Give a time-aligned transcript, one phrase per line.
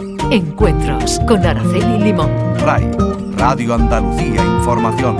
[0.00, 2.30] Encuentros con Araceli Limón.
[2.60, 2.90] RAI,
[3.36, 5.16] Radio Andalucía Información.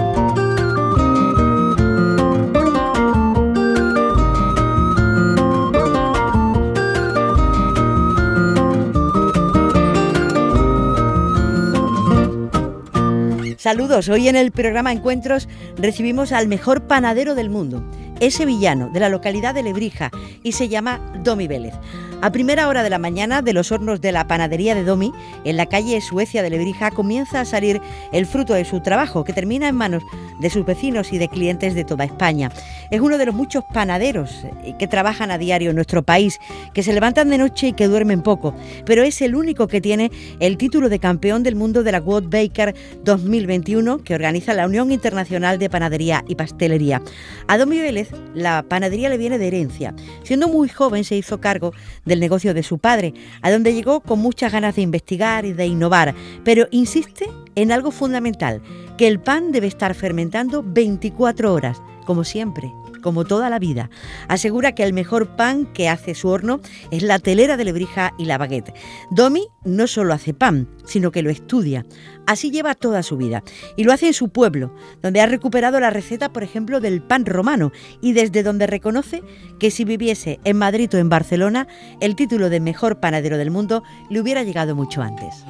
[13.58, 17.84] Saludos, hoy en el programa Encuentros recibimos al mejor panadero del mundo.
[18.18, 20.10] Es sevillano, de la localidad de Lebrija,
[20.42, 21.74] y se llama Domi Vélez.
[22.22, 25.10] A primera hora de la mañana, de los hornos de la panadería de Domi,
[25.44, 27.80] en la calle Suecia de Lebrija, comienza a salir
[28.12, 30.02] el fruto de su trabajo, que termina en manos
[30.38, 32.50] de sus vecinos y de clientes de toda España.
[32.90, 36.38] Es uno de los muchos panaderos eh, que trabajan a diario en nuestro país,
[36.74, 40.10] que se levantan de noche y que duermen poco, pero es el único que tiene
[40.40, 44.92] el título de campeón del mundo de la World Baker 2021 que organiza la Unión
[44.92, 47.00] Internacional de Panadería y Pastelería.
[47.46, 49.94] A Domi Vélez, la panadería le viene de herencia.
[50.22, 51.72] Siendo muy joven se hizo cargo
[52.10, 55.66] del negocio de su padre, a donde llegó con muchas ganas de investigar y de
[55.66, 56.14] innovar,
[56.44, 58.60] pero insiste en algo fundamental,
[58.98, 63.90] que el pan debe estar fermentando 24 horas, como siempre como toda la vida.
[64.28, 68.24] Asegura que el mejor pan que hace su horno es la telera de lebrija y
[68.24, 68.74] la baguette.
[69.10, 71.84] Domi no solo hace pan, sino que lo estudia.
[72.26, 73.42] Así lleva toda su vida.
[73.76, 77.26] Y lo hace en su pueblo, donde ha recuperado la receta, por ejemplo, del pan
[77.26, 79.22] romano y desde donde reconoce
[79.58, 81.66] que si viviese en Madrid o en Barcelona,
[82.00, 85.44] el título de mejor panadero del mundo le hubiera llegado mucho antes.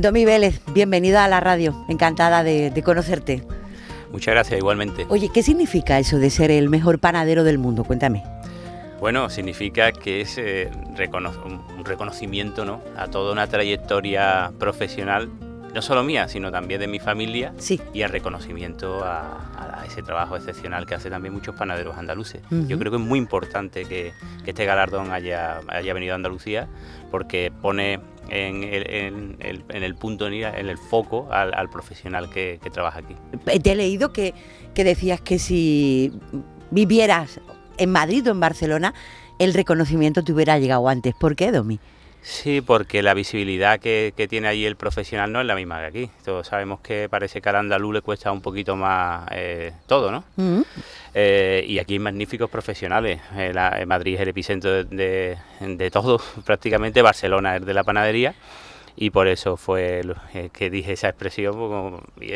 [0.00, 3.42] Domi Vélez, bienvenida a la radio, encantada de, de, conocerte.
[4.10, 5.06] Muchas gracias, igualmente.
[5.10, 7.84] Oye, ¿qué significa eso de ser el mejor panadero del mundo?
[7.84, 8.24] Cuéntame.
[8.98, 12.80] Bueno, significa que es eh, recono un reconocimiento ¿no?
[12.96, 15.28] a toda una trayectoria profesional,
[15.74, 17.80] no solo mía, sino también de mi familia, sí.
[17.92, 22.42] y al reconocimiento a, a, ese trabajo excepcional que hacen también muchos panaderos andaluces.
[22.50, 22.66] Uh -huh.
[22.66, 24.12] Yo creo que es muy importante que,
[24.44, 26.68] que este galardón haya, haya venido a Andalucía,
[27.10, 32.30] porque pone en el, en el, en el punto, en el foco al, al profesional
[32.30, 33.16] que, que, trabaja aquí.
[33.44, 34.34] Te he leído que,
[34.74, 36.12] que decías que si
[36.70, 37.40] vivieras
[37.78, 38.94] en Madrid o en Barcelona,
[39.38, 41.14] el reconocimiento te hubiera llegado antes.
[41.14, 41.80] ¿Por qué, Domi?
[42.22, 45.86] Sí, porque la visibilidad que, que, tiene allí el profesional no es la misma que
[45.86, 46.10] aquí.
[46.24, 50.24] Todos sabemos que parece que al andaluz le cuesta un poquito más eh, todo, ¿no?
[50.36, 50.64] Uh -huh.
[51.14, 53.20] eh, y aquí hay magníficos profesionales.
[53.36, 57.00] Eh, la, Madrid es el epicentro de, de, de, todo, prácticamente.
[57.02, 58.34] Barcelona es de la panadería.
[58.96, 60.02] Y por eso fue
[60.34, 61.54] eh, que dije esa expresión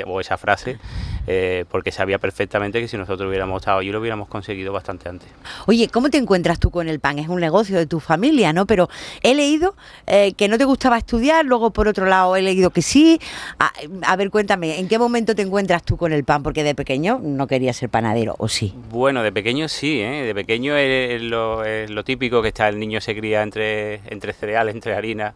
[0.06, 0.78] o esa frase,
[1.26, 5.28] eh, porque sabía perfectamente que si nosotros hubiéramos estado allí lo hubiéramos conseguido bastante antes.
[5.66, 7.18] Oye, ¿cómo te encuentras tú con el pan?
[7.18, 8.66] Es un negocio de tu familia, ¿no?
[8.66, 8.88] Pero
[9.22, 9.74] he leído
[10.06, 13.20] eh, que no te gustaba estudiar, luego por otro lado he leído que sí.
[13.58, 16.42] A, a, ver, cuéntame, ¿en qué momento te encuentras tú con el pan?
[16.42, 18.74] Porque de pequeño no querías ser panadero, ¿o sí?
[18.90, 20.22] Bueno, de pequeño sí, ¿eh?
[20.24, 24.32] de pequeño es lo, es lo típico que está el niño se cría entre, entre
[24.32, 25.34] cereales, entre harina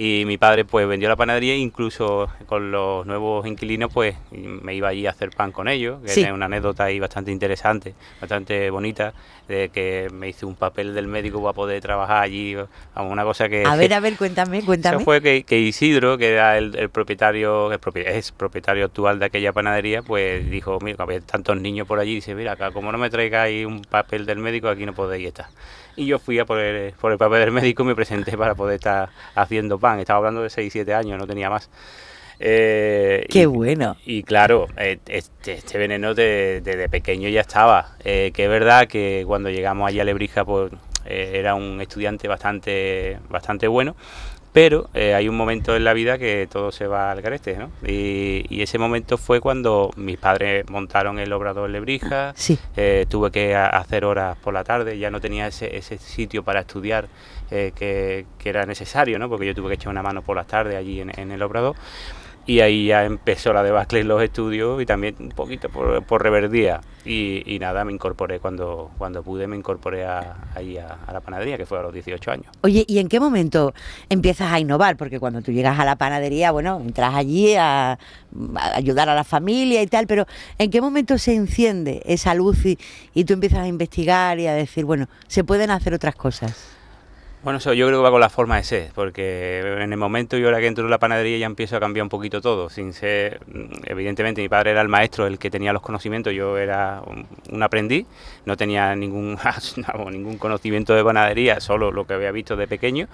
[0.00, 4.72] y mi padre pues vendió la panadería e incluso con los nuevos inquilinos pues me
[4.76, 6.22] iba allí a hacer pan con ellos, que sí.
[6.22, 9.12] es una anécdota ahí bastante interesante, bastante bonita,
[9.48, 12.56] de que me hice un papel del médico para poder trabajar allí,
[12.94, 13.64] una cosa que...
[13.66, 14.98] A ver, a ver, cuéntame, cuéntame.
[14.98, 19.18] Eso fue que, que Isidro, que era el, el propietario, el propietario, es propietario actual
[19.18, 22.92] de aquella panadería, pues dijo, mira, había tantos niños por allí, dice, mira, acá como
[22.92, 25.48] no me traigáis un papel del médico, aquí no podéis estar
[25.98, 28.54] y yo fui a por el, por el papel del médico y me presenté para
[28.54, 29.98] poder estar haciendo pan.
[29.98, 31.68] Estaba hablando de 6, 7 años, no tenía más.
[32.38, 33.96] Eh, Qué y, bueno.
[34.06, 37.96] Y claro, este, este veneno desde de, de pequeño ya estaba.
[38.04, 40.72] Eh, que es verdad que cuando llegamos allá a Lebrija, pues
[41.04, 43.96] eh, era un estudiante bastante, bastante bueno
[44.58, 47.70] pero eh, hay un momento en la vida que todo se va al garete, ¿no?
[47.86, 52.58] Y, y, ese momento fue cuando mis padres montaron el obrador en Lebrija, sí.
[52.76, 56.58] eh, tuve que hacer horas por la tarde, ya no tenía ese, ese sitio para
[56.58, 57.06] estudiar
[57.52, 59.28] eh, que, que, era necesario, ¿no?
[59.28, 61.76] Porque yo tuve que echar una mano por las tardes allí en, en el obrador
[62.48, 66.80] y ahí ya empezó la debacle en los estudios y también un poquito por, reverdía
[67.04, 71.58] y, nada, me incorporé cuando, cuando pude, me incorporé a, ahí a, a, la panadería,
[71.58, 72.46] que fue a los 18 años.
[72.62, 73.74] Oye, ¿y en qué momento
[74.08, 74.96] empiezas a innovar?
[74.96, 77.98] Porque cuando tú llegas a la panadería, bueno, entras allí a, a
[78.74, 80.26] ayudar a la familia y tal, pero
[80.56, 82.78] ¿en qué momento se enciende esa luz y,
[83.12, 86.77] y tú empiezas a investigar y a decir, bueno, se pueden hacer otras cosas?
[87.40, 90.36] Bueno, eso yo creo que va con la forma de ser, porque en el momento
[90.36, 92.92] yo ahora que entro en la panadería ya empiezo a cambiar un poquito todo, sin
[92.92, 93.40] ser,
[93.84, 98.06] evidentemente mi padre era el maestro, el que tenía los conocimientos, yo era un, aprendiz,
[98.44, 99.38] no tenía ningún,
[100.10, 103.06] ningún conocimiento de panadería, solo lo que había visto de pequeño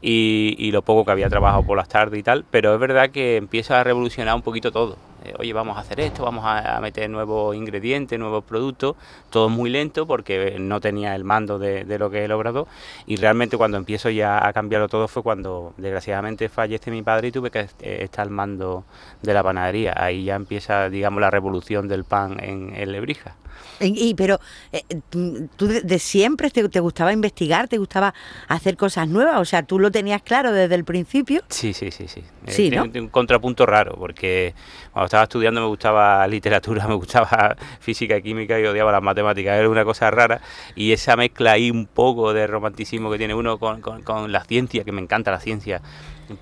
[0.00, 3.36] y, lo poco que había trabajado por las tardes y tal, pero es verdad que
[3.36, 4.96] empieza a revolucionar un poquito todo.
[5.24, 8.96] Eh, oye, vamos a hacer esto, vamos a, meter nuevos ingredientes, nuevos productos,
[9.30, 12.68] todo muy lento porque no tenía el mando de, lo que he logrado
[13.06, 17.32] y realmente cuando empiezo ya a cambiarlo todo fue cuando desgraciadamente fallece mi padre y
[17.32, 18.84] tuve que eh, estar al mando
[19.22, 19.94] de la panadería.
[19.96, 23.36] Ahí ya empieza, digamos, la revolución del pan en, en Lebrija.
[23.80, 24.40] Y, pero
[24.72, 28.14] eh, tú de, siempre te, gustaba investigar, te gustaba
[28.48, 31.42] hacer cosas nuevas, o sea, tú lo tenías claro desde el principio.
[31.48, 32.22] Sí, sí, sí, sí.
[32.46, 34.54] sí eh, un contrapunto raro, porque
[34.92, 39.58] cuando estaba estudiando me gustaba literatura, me gustaba física y química y odiaba las matemáticas,
[39.58, 40.40] era una cosa rara
[40.74, 44.84] y esa mezcla ahí un poco de romanticismo que tiene uno con, con la ciencia,
[44.84, 45.80] que me encanta la ciencia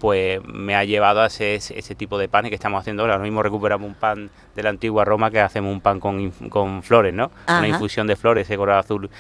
[0.00, 3.14] pues me ha llevado a ese, ese, tipo de panes que estamos haciendo ahora.
[3.14, 6.82] Ahora mismo recuperamos un pan de la antigua Roma que hacemos un pan con, con
[6.82, 7.30] flores, ¿no?
[7.46, 9.10] Una infusión de flores, ese color azul.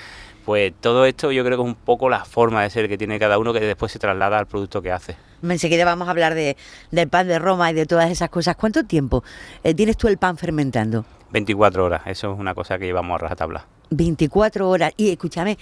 [0.44, 3.18] Pues todo esto yo creo que es un poco la forma de ser que tiene
[3.18, 5.16] cada uno que después se traslada al producto que hace.
[5.42, 6.56] Enseguida vamos a hablar de,
[6.90, 8.56] del pan de Roma y de todas esas cosas.
[8.56, 9.24] ¿Cuánto tiempo
[9.62, 11.04] eh, tienes tú el pan fermentando?
[11.30, 13.66] 24 horas, eso es una cosa que llevamos a rajatabla.
[13.90, 14.92] 24 horas.
[14.96, 15.58] Y escúchame,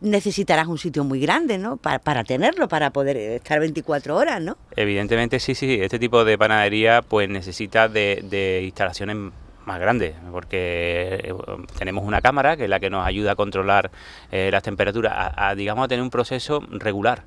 [0.00, 1.76] necesitarás un sitio muy grande, ¿no?
[1.76, 4.56] Para, tenerlo, para poder estar 24 horas, ¿no?
[4.76, 5.78] Evidentemente sí, sí.
[5.80, 9.16] Este tipo de panadería pues necesita de, instalaciones
[9.66, 11.34] más grandes, porque eh,
[11.78, 13.90] tenemos una cámara que es la que nos ayuda a controlar
[14.30, 17.22] eh, las temperaturas, a, digamos a tener un proceso regular.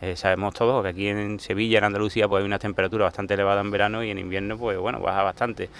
[0.00, 3.60] Eh, sabemos todos que aquí en Sevilla, en Andalucía, pues hay una temperatura bastante elevada
[3.60, 5.70] en verano y en invierno, pues bueno, baja bastante.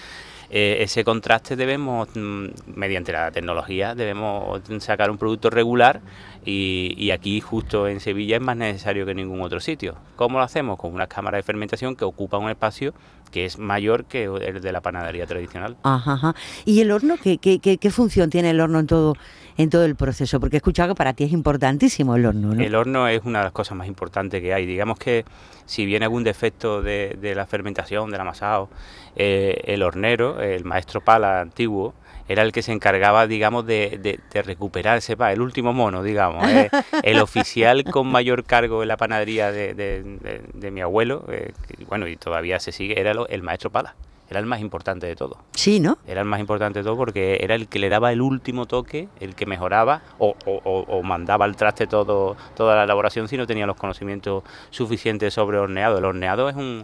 [0.55, 2.45] Eh, ese contraste debemos, mm,
[2.75, 6.01] mediante la tecnología, debemos sacar un producto regular
[6.45, 9.95] y, aquí justo en Sevilla es más necesario que en ningún otro sitio.
[10.15, 10.77] ¿Cómo lo hacemos?
[10.77, 12.93] Con unas cámaras de fermentación que ocupan un espacio
[13.31, 15.75] que es mayor que el de la panadería tradicional.
[15.81, 16.35] Ajá,
[16.65, 17.15] ¿Y el horno?
[17.17, 19.17] ¿Qué, qué, qué, función tiene el horno en todo,
[19.57, 20.39] en todo el proceso?
[20.39, 22.53] Porque he escuchado que para ti es importantísimo el horno.
[22.53, 24.65] El horno es una de las cosas más importantes que hay.
[24.65, 25.25] Digamos que
[25.65, 28.69] si viene algún defecto de, de la fermentación, del amasado,
[29.15, 31.93] eh, el hornero, el maestro pala antiguo,
[32.27, 36.47] era el que se encargaba, digamos, de, de, recuperar ese pan, el último mono, digamos.
[36.47, 36.69] Eh,
[37.03, 41.51] el oficial con mayor cargo en la panadería de, mi abuelo, eh,
[41.87, 43.95] bueno, y todavía se sigue, era el maestro Pala.
[44.33, 45.37] Era el más importante de todo.
[45.53, 45.97] Sí, ¿no?
[46.07, 49.07] Era el más importante de todo porque era el que le daba el último toque,
[49.19, 53.65] el que mejoraba o, o mandaba al traste todo, toda la elaboración si no tenía
[53.65, 55.99] los conocimientos suficientes sobre horneado.
[55.99, 56.83] El horneado es un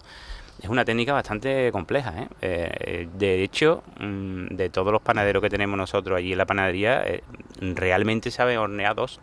[0.61, 2.13] es una técnica bastante compleja.
[2.17, 2.27] ¿eh?
[2.41, 7.01] Eh, de hecho, mm, de todos los panaderos que tenemos nosotros allí en la panadería,
[7.05, 7.23] eh,
[7.61, 9.19] realmente saben horneados.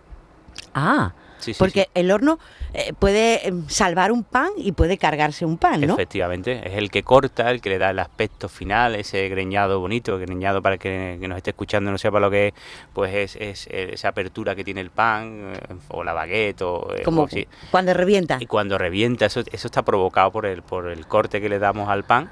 [0.74, 1.12] Ah,
[1.58, 2.38] porque el horno
[2.74, 5.94] eh, puede em, salvar un pan y puede cargarse un pan, ¿no?
[5.94, 10.18] Efectivamente, es el que corta, el que le da el aspecto final, ese greñado bonito,
[10.18, 12.54] greñado para que, que nos esté escuchando no sepa lo que es,
[12.92, 16.94] pues es, es esa apertura que tiene el pan, eh, o la baguette, o...
[16.94, 17.28] Eh, Como
[17.70, 18.38] cuando revienta.
[18.40, 21.88] Y cuando revienta, eso, eso está provocado por el, por el corte que le damos
[21.88, 22.30] al pan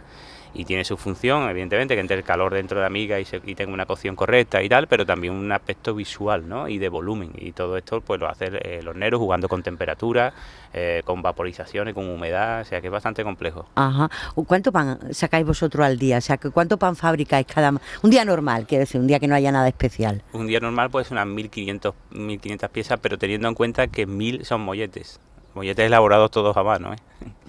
[0.55, 3.41] y tiene su función, evidentemente, que entre el calor dentro de la miga y, se,
[3.45, 6.69] y tenga una cocción correcta y tal, pero también un aspecto visual ¿no?
[6.69, 7.33] y de volumen.
[7.37, 8.47] Y todo esto pues lo hace
[8.79, 10.33] el hornero jugando con temperatura,
[10.73, 13.67] eh, con vaporizaciones, con humedad, o sea que es bastante complejo.
[13.75, 14.11] Ajá.
[14.47, 16.19] ¿Cuánto pan sacáis vosotros al día?
[16.19, 17.73] O sea, ¿cuánto pan fabricáis cada
[18.03, 20.23] un día normal, quiero decir, un día que no haya nada especial?
[20.33, 24.45] Un día normal puede ser unas 1500, 1500 piezas, pero teniendo en cuenta que 1000
[24.45, 25.21] son molletes
[25.55, 26.93] molletes elaborados todos a mano.
[26.93, 26.97] ¿eh?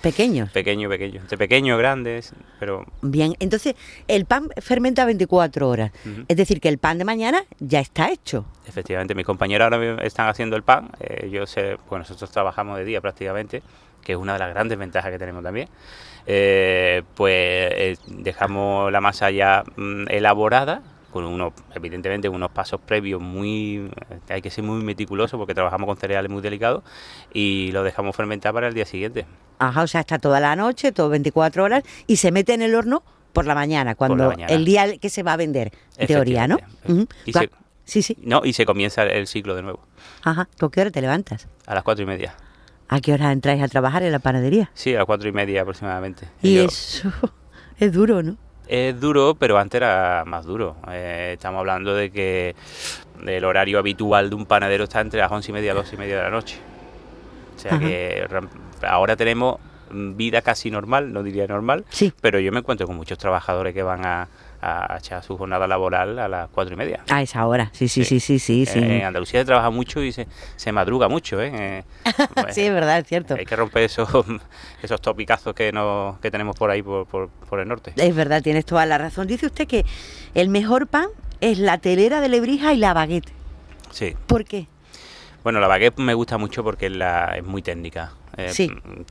[0.01, 0.51] ¿Pequeños?
[0.51, 1.23] Pequeños, pequeños.
[1.23, 2.85] Entre pequeños, grandes, pero...
[3.01, 3.75] Bien, entonces
[4.07, 5.91] el pan fermenta 24 horas.
[6.27, 8.45] Es decir, que el pan de mañana ya está hecho.
[8.67, 10.91] Efectivamente, mis compañeros ahora están haciendo el pan.
[10.99, 13.63] Eh, yo sé, pues nosotros trabajamos de día prácticamente,
[14.03, 15.69] que es una de las grandes ventajas que tenemos también.
[16.27, 20.81] Eh, pues eh, dejamos la masa ya mm, elaborada,
[21.15, 23.89] con unos, evidentemente, unos pasos previos muy,
[24.27, 26.83] hay que ser muy meticuloso porque trabajamos con cereales muy delicados
[27.33, 29.25] y lo dejamos fermentar para el día siguiente.
[29.59, 32.75] Ajá, o sea, está toda la noche, todo 24 horas y se mete en el
[32.75, 36.57] horno por la mañana, cuando el día que se va a vender, en teoría, ¿no?
[37.85, 38.17] sí, sí.
[38.21, 39.79] No, y se comienza el ciclo de nuevo.
[40.21, 41.47] Ajá, ¿con qué hora te levantas?
[41.65, 42.35] A las cuatro y media.
[42.89, 44.69] ¿A qué hora entráis a trabajar en la panadería?
[44.73, 46.27] Sí, a las cuatro y media aproximadamente.
[46.41, 47.09] Y, eso
[47.79, 48.35] es duro, ¿no?
[48.67, 50.75] Es duro, pero antes era más duro.
[50.89, 52.55] Eh, estamos hablando de que
[53.25, 55.97] el horario habitual de un panadero está entre las once y media y dos y
[55.97, 56.57] media de la noche.
[57.55, 58.27] O sea que
[58.81, 59.59] ahora tenemos
[59.91, 62.11] vida casi normal, no diría normal, sí.
[62.21, 64.27] pero yo me encuentro con muchos trabajadores que van a,
[64.65, 67.03] a echar su jornada laboral a las cuatro y media.
[67.09, 68.65] A esa hora, sí, sí, sí, sí, sí.
[68.65, 68.79] sí.
[68.79, 71.51] En Andalucía se trabaja mucho y se, se madruga mucho, ¿eh?
[71.53, 71.83] eh
[72.51, 73.35] sí, es verdad, es cierto.
[73.35, 74.09] Hay que romper esos,
[74.81, 77.93] esos topicazos que, no, que tenemos por ahí, por, por, por el norte.
[77.95, 79.27] Es verdad, tienes toda la razón.
[79.27, 79.85] Dice usted que
[80.33, 81.07] el mejor pan
[81.41, 83.31] es la telera de Lebrija y la baguette.
[83.91, 84.15] Sí.
[84.27, 84.67] ¿Por qué?
[85.43, 88.13] Bueno, la baguette me gusta mucho porque la, es muy técnica.
[88.37, 88.69] Eh, sí,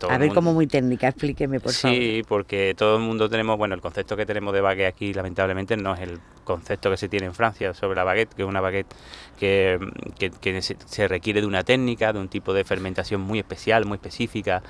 [0.08, 1.96] a ver, como muy técnica, explíqueme por favor.
[1.96, 5.76] Sí, porque todo el mundo tenemos, bueno, el concepto que tenemos de baguette aquí lamentablemente
[5.76, 8.60] no es el concepto que se tiene en Francia sobre la baguette, que es una
[8.60, 8.86] baguette
[9.34, 9.78] que,
[10.18, 14.62] que, se requiere de una técnica, de un tipo de fermentación muy especial, muy específica.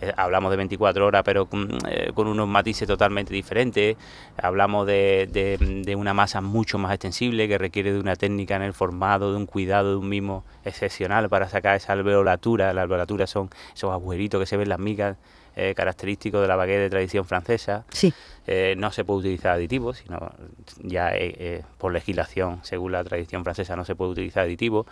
[0.00, 1.48] Eh, hablamos de 24 horas, pero
[1.88, 3.96] eh, con, unos matices totalmente diferentes.
[4.36, 8.62] Hablamos de, de, de, una masa mucho más extensible que requiere de una técnica en
[8.62, 12.72] el formado, de un cuidado de un mismo excepcional para sacar esa alveolatura.
[12.72, 15.16] La alveolatura son esos agujeritos que se ven en las migas
[15.56, 17.84] eh, característicos de la baguette de tradición francesa.
[17.90, 18.12] Sí.
[18.46, 20.32] Eh, no se puede utilizar aditivos, sino
[20.82, 24.86] ya eh, por legislación, según la tradición francesa, no se puede utilizar aditivos.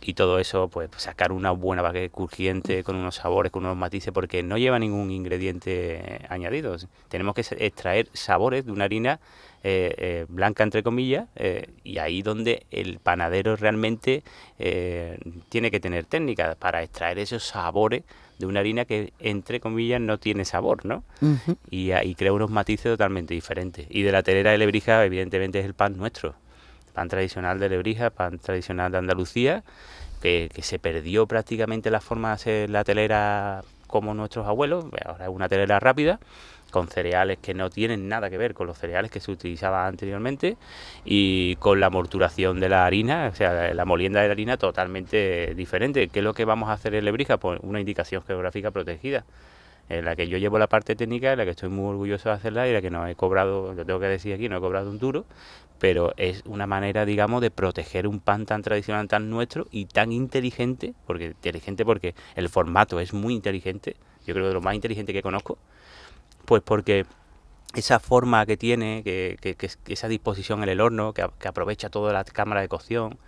[0.00, 4.12] Y todo eso, pues sacar una buena baguette crujiente con unos sabores, con unos matices,
[4.12, 6.76] porque no lleva ningún ingrediente añadido.
[7.08, 9.18] Tenemos que extraer sabores de una harina
[10.28, 11.26] blanca entre comillas
[11.82, 14.22] y ahí donde el panadero realmente
[15.48, 18.04] tiene que tener técnica para extraer esos sabores
[18.38, 21.04] de una harina que, entre comillas, no tiene sabor, ¿no?
[21.70, 23.86] y, ahí crea unos matices totalmente diferentes.
[23.90, 26.34] Y de la telera de Lebrija, evidentemente, es el pan nuestro.
[26.92, 29.64] Pan tradicional de Lebrija, pan tradicional de Andalucía,
[30.22, 34.86] que, que se perdió prácticamente la forma de hacer la telera como nuestros abuelos.
[35.04, 36.18] Ahora es una telera rápida
[36.70, 40.56] con cereales que no tienen nada que ver con los cereales que se utilizaban anteriormente
[41.04, 45.54] y con la morturación de la harina, o sea, la molienda de la harina totalmente
[45.54, 46.08] diferente.
[46.08, 47.38] ¿Qué es lo que vamos a hacer en Lebrija?
[47.38, 49.24] Pues una indicación geográfica protegida
[49.88, 52.34] en la que yo llevo la parte técnica, en la que estoy muy orgulloso de
[52.34, 54.90] hacerla y la que no he cobrado, lo tengo que decir aquí, no he cobrado
[54.90, 55.24] un duro,
[55.78, 60.10] pero es una manera, digamos, de proteger un pan tan tradicional, tan nuestro y tan
[60.12, 63.96] inteligente, porque inteligente porque el formato es muy inteligente,
[64.26, 65.58] yo creo que lo más inteligente que conozco,
[66.46, 67.04] pues porque
[67.74, 69.36] esa forma que tiene, que,
[69.88, 73.18] esa disposición en el horno, que, aprovecha toda la cámara de cocción.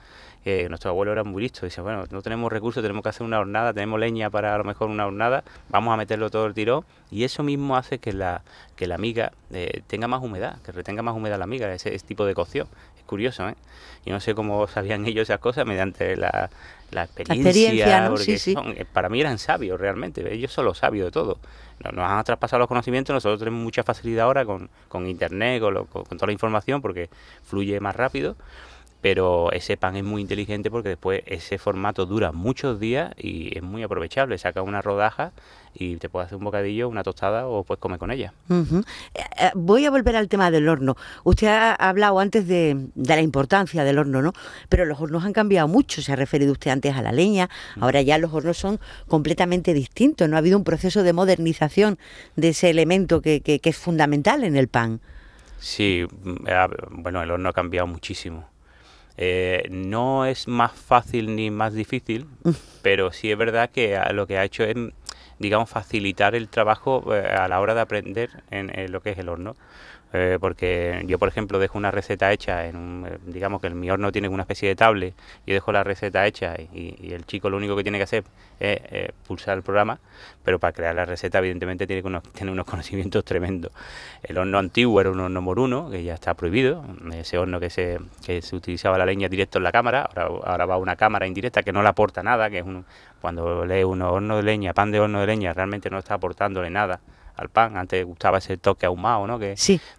[0.68, 3.74] Nuestro abuelo era muy listo, dice, bueno, no tenemos recursos, tenemos que hacer una hornada,
[3.74, 7.24] tenemos leña para a lo mejor una hornada, vamos a meterlo todo el tirón y
[7.24, 8.42] eso mismo hace que la,
[8.76, 12.06] que la miga eh, tenga más humedad, que retenga más humedad la miga, ese, ese
[12.06, 12.66] tipo de cocción.
[12.98, 13.54] Es curioso, ¿eh?
[14.04, 16.50] Y no sé cómo sabían ellos esas cosas mediante la,
[16.90, 18.40] la experiencia, porque
[18.80, 21.38] eh, para mí eran sabios realmente, ellos son los sabios de todo.
[21.92, 26.04] Nos, han traspasado los conocimientos, nosotros tenemos mucha facilidad ahora con, con internet, con, con
[26.04, 27.08] toda la información, porque
[27.44, 28.36] fluye más rápido
[29.00, 33.62] pero ese pan es muy inteligente porque después ese formato dura muchos días y es
[33.62, 34.36] muy aprovechable.
[34.38, 35.32] Saca una rodaja
[35.74, 38.32] y te puedes hacer un bocadillo, una tostada o puedes comer con ella.
[38.50, 38.64] Eh,
[39.14, 40.96] eh, voy a volver al tema del horno.
[41.22, 44.32] Usted ha hablado antes de, la importancia del horno, ¿no?
[44.68, 46.02] Pero los hornos han cambiado mucho.
[46.02, 47.48] Se ha referido usted antes a la leña.
[47.76, 47.84] Mm.
[47.84, 50.28] Ahora ya los hornos son completamente distintos.
[50.28, 51.98] No ha habido un proceso de modernización
[52.34, 55.00] de ese elemento que, que es fundamental en el pan.
[55.60, 58.46] Sí, mm, bueno, el horno ha cambiado muchísimo
[59.18, 62.26] eh, no es más fácil ni más difícil,
[62.82, 64.76] pero sí es verdad que lo que ha hecho es,
[65.38, 69.28] digamos, facilitar el trabajo eh, a la hora de aprender en lo que es el
[69.28, 69.56] horno.
[70.12, 73.78] Eh, porque yo, por ejemplo, dejo una receta hecha en un, eh, digamos que en
[73.78, 75.14] mi horno tiene una especie de tablet,
[75.46, 78.24] yo dejo la receta hecha y, el chico lo único que tiene que hacer
[78.58, 79.98] es eh, pulsar el programa,
[80.44, 83.70] pero para crear la receta evidentemente tiene que unos, tiene unos conocimientos tremendos.
[84.22, 87.98] El horno antiguo era un horno moruno, que ya está prohibido, ese horno que se,
[88.24, 91.62] que se utilizaba la leña directo en la cámara, ahora, ahora va una cámara indirecta
[91.62, 92.86] que no le aporta nada, que es un,
[93.20, 96.70] cuando lee uno horno de leña, pan de horno de leña, realmente no está aportándole
[96.70, 97.00] nada
[97.38, 97.76] al pan.
[97.76, 99.38] Antes gustaba ese toque ahumado, ¿no?
[99.38, 99.54] Que,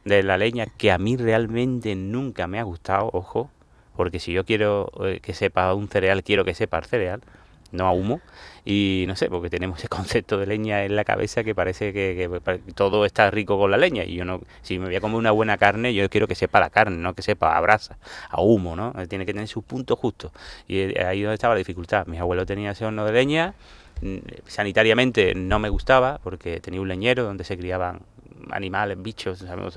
[0.06, 3.50] De la leña, que a mí realmente nunca me ha gustado, ojo,
[3.96, 7.22] porque si yo quiero eh, que sepa un cereal, quiero que sepa el cereal,
[7.72, 8.22] no a humo.
[8.66, 12.30] Y no sé, porque tenemos ese concepto de leña en la cabeza que parece que,
[12.76, 14.04] todo está rico con la leña.
[14.04, 16.60] Y yo no, si me voy a comer una buena carne, yo quiero que sepa
[16.60, 17.98] la carne, no que sepa a brasa,
[18.30, 18.94] a humo, ¿no?
[19.08, 20.32] Tiene que tener su punto justo.
[20.68, 22.06] Y eh, ahí donde estaba la dificultad.
[22.08, 23.54] Mis abuelos tenían ese horno de leña
[24.46, 28.02] sanitariamente no me gustaba porque tenía un leñero donde se criaban
[28.52, 29.74] animales, bichos, sabemos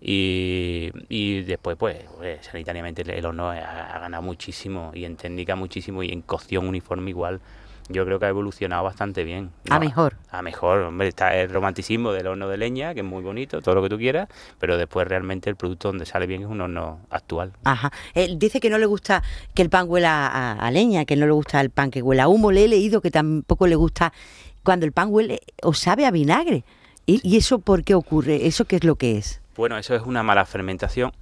[0.00, 6.02] y después, pues, pues sanitariamente el horno ha, ha, ganado muchísimo y en técnica muchísimo
[6.02, 7.40] y en cocción uniforme igual
[7.88, 9.50] yo creo que ha evolucionado bastante bien.
[9.68, 10.16] A mejor.
[10.30, 13.74] A, mejor, hombre, está el romanticismo del horno de leña, que es muy bonito, todo
[13.74, 17.00] lo que tú quieras, pero después realmente el producto donde sale bien es un horno
[17.10, 17.52] actual.
[17.64, 17.92] Ajá.
[18.14, 19.22] Él dice que no le gusta
[19.54, 22.28] que el pan huela a, leña, que no le gusta el pan que huela a
[22.28, 22.52] humo.
[22.52, 24.12] Le he leído que tampoco le gusta
[24.62, 26.64] cuando el pan huele o sabe a vinagre.
[27.06, 28.46] ¿Y, eso por qué ocurre?
[28.46, 29.42] ¿Eso qué es lo que es?
[29.56, 31.12] Bueno, eso es una mala fermentación,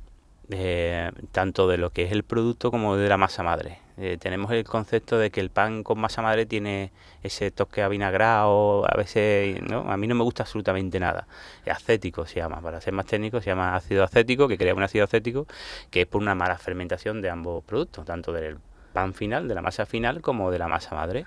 [0.53, 3.79] eh, tanto de lo que es el producto como de la masa madre.
[3.99, 6.93] Eh, tenemos el concepto de que el pan con masa madre tiene
[7.23, 9.91] ese toque avinagrado, a veces, ¿no?
[9.91, 11.27] A mí no me gusta absolutamente nada.
[11.71, 15.05] Acético se llama, para ser más técnico, se llama ácido acético, que crea un ácido
[15.05, 15.47] acético,
[15.91, 18.59] que es por una mala fermentación de ambos productos, tanto del
[18.93, 21.27] pan final, de la masa final, como de la masa madre.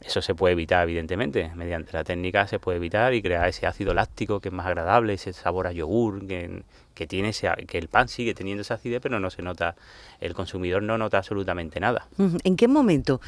[0.00, 1.50] Eso se puede evitar, evidentemente.
[1.54, 5.14] Mediante la técnica se puede evitar y crear ese ácido láctico que es más agradable,
[5.14, 6.62] ese sabor a yogur, que,
[6.96, 9.76] que tiene ese, que el pan sigue teniendo esa acidez, pero no se nota,
[10.18, 12.08] el consumidor no nota absolutamente nada.
[12.42, 13.20] ¿En qué momento?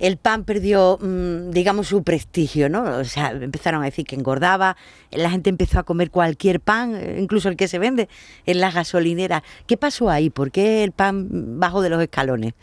[0.00, 2.82] el pan perdió, mm, digamos, su prestigio, ¿no?
[2.98, 4.76] O sea, empezaron a decir que engordaba,
[5.10, 8.08] la gente empezó a comer cualquier pan, eh, incluso el que se vende
[8.44, 9.42] en las gasolineras.
[9.66, 10.30] ¿Qué pasó ahí?
[10.30, 12.54] ¿Por qué el pan bajó de los escalones?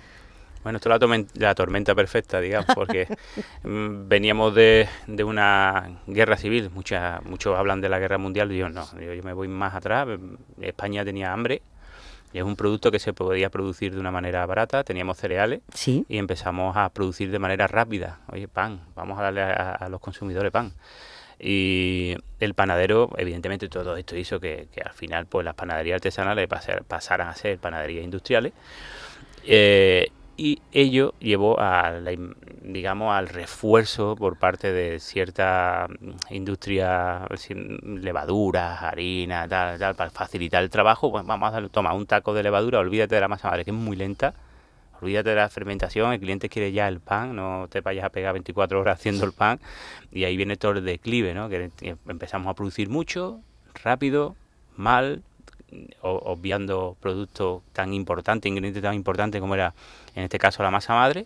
[0.64, 3.08] Bueno, esto es la, tormenta perfecta, digamos, porque
[3.64, 4.88] mm, veníamos de,
[5.24, 6.70] una guerra civil.
[6.70, 10.08] Mucha, muchos hablan de la guerra mundial y yo no, yo, me voy más atrás.
[10.62, 11.62] España tenía hambre
[12.34, 14.84] y es un producto que se podía producir de una manera barata.
[14.84, 15.62] Teníamos cereales
[16.08, 18.20] y empezamos a producir de manera rápida.
[18.32, 20.74] Oye, pan, vamos a darle a, los consumidores pan.
[21.40, 26.48] Y el panadero, evidentemente, todo esto hizo que, al final pues las panaderías artesanales
[26.88, 28.54] pasaran a ser panaderías industriales.
[29.44, 31.94] Eh, y ello llevó a
[32.64, 35.88] digamos al refuerzo por parte de cierta
[36.32, 37.28] industria
[37.84, 41.12] levaduras harina tal tal para facilitar el trabajo.
[41.12, 43.70] Pues vamos a darle, toma un taco de levadura olvídate de la masa madre que
[43.70, 44.34] es muy lenta.
[45.00, 48.34] Olvídate de la fermentación el cliente quiere ya el pan no te vayas a pegar
[48.34, 49.60] 24 horas haciendo el pan.
[50.12, 51.70] Y ahí viene todo el declive no que
[52.08, 53.42] empezamos a producir mucho
[53.84, 54.36] rápido
[54.76, 55.22] mal
[56.02, 59.74] obviando productos tan importantes, ingredientes tan importantes como era
[60.16, 61.26] en este caso la masa madre,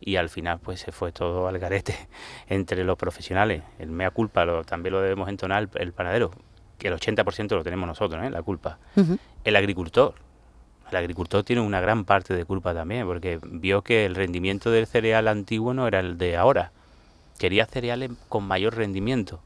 [0.00, 1.96] y al final pues se fue todo al garete
[2.48, 3.62] entre los profesionales.
[3.78, 6.30] El mea culpa lo, también lo debemos entonar el, panadero,
[6.78, 8.30] que el 80% lo tenemos nosotros, ¿eh?
[8.30, 8.78] la culpa.
[9.44, 10.14] El agricultor.
[10.90, 14.86] El agricultor tiene una gran parte de culpa también, porque vio que el rendimiento del
[14.86, 16.70] cereal antiguo no era el de ahora.
[17.38, 19.40] Quería cereales con mayor rendimiento.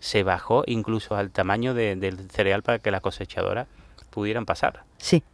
[0.00, 3.68] Se bajó incluso al tamaño del cereal para que la cosechadora
[4.12, 4.84] pudieran pasar.
[4.98, 5.24] Sí.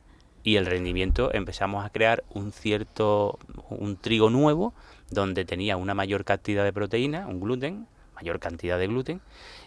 [0.42, 4.73] Y el rendimiento empezamos a crear un cierto, un trigo nuevo
[5.11, 9.20] donde tenía una mayor cantidad de proteína, un gluten, mayor cantidad de gluten,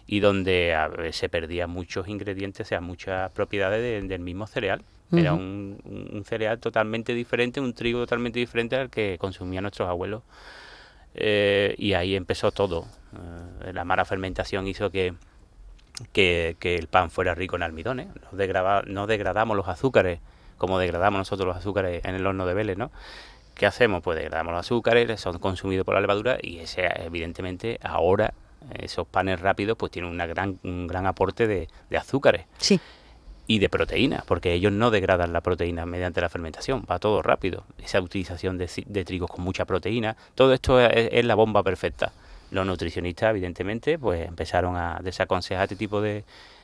[0.08, 0.76] y donde
[1.12, 4.84] se perdían muchos ingredientes, o sea, muchas propiedades del mismo cereal.
[5.14, 10.24] Era un, cereal totalmente diferente, un trigo totalmente diferente al que consumían nuestros abuelos.
[11.14, 12.88] Eh, y ahí empezó todo.
[13.66, 15.14] Eh, la mala fermentación hizo que,
[16.12, 18.08] que, el pan fuera rico en almidones.
[18.32, 20.20] No, no degradamos los azúcares
[20.62, 22.92] como degradamos nosotros los azúcares en el horno de Vélez, ¿no?
[23.56, 24.04] ¿Qué hacemos?
[24.04, 28.36] Pues degradamos los azúcares, son consumidos por la levadura y ese, evidentemente ahora
[28.78, 32.46] esos panes rápidos pues tienen una gran, un gran aporte de, azúcares.
[32.60, 32.80] Sí.
[33.48, 37.64] Y de proteínas, porque ellos no degradan la proteína mediante la fermentación, va todo rápido.
[37.84, 42.14] Esa utilización de, de trigos con mucha proteína, todo esto es la bomba perfecta
[42.52, 46.24] los nutricionistas, evidentemente, pues empezaron a desaconsejar este tipo de,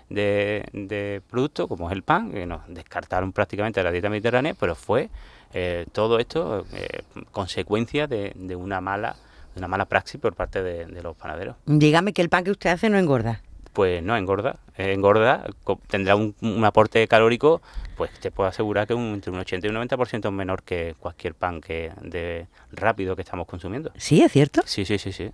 [0.09, 4.75] de, productos, como es el pan, que nos descartaron prácticamente de la dieta mediterránea, pero
[4.75, 5.09] fue
[5.53, 9.15] eh, todo esto eh, consecuencia de, de, una mala
[9.53, 11.55] de una mala praxis por parte de, los panaderos.
[11.65, 13.41] Dígame que el pan que usted hace no engorda.
[13.73, 15.45] Pues no engorda, eh, engorda,
[15.87, 17.61] tendrá un, aporte calórico,
[17.95, 21.35] pues te puedo asegurar que un, entre un 80 y un 90% menor que cualquier
[21.35, 23.91] pan que de rápido que estamos consumiendo.
[23.95, 24.63] ¿Sí, es cierto?
[24.65, 25.31] Sí, sí, sí, sí.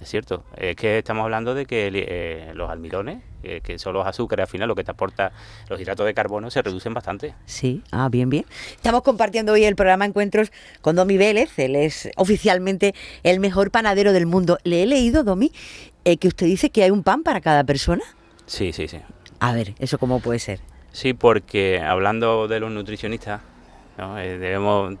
[0.00, 4.06] Es cierto, es que estamos hablando de que eh, los almidones, eh, que son los
[4.06, 5.32] azúcares, al final lo que te aporta
[5.68, 7.34] los hidratos de carbono, se reducen bastante.
[7.46, 8.46] Sí, ah, bien, bien.
[8.70, 14.12] Estamos compartiendo hoy el programa Encuentros con Domi Vélez, él es oficialmente el mejor panadero
[14.12, 14.58] del mundo.
[14.62, 15.52] Le he leído, Domi,
[16.04, 18.04] eh, que usted dice que hay un pan para cada persona.
[18.46, 19.00] Sí, sí, sí.
[19.40, 20.60] A ver, ¿eso cómo puede ser?
[20.92, 23.42] Sí, porque hablando de los nutricionistas,
[23.98, 24.94] eh, debemos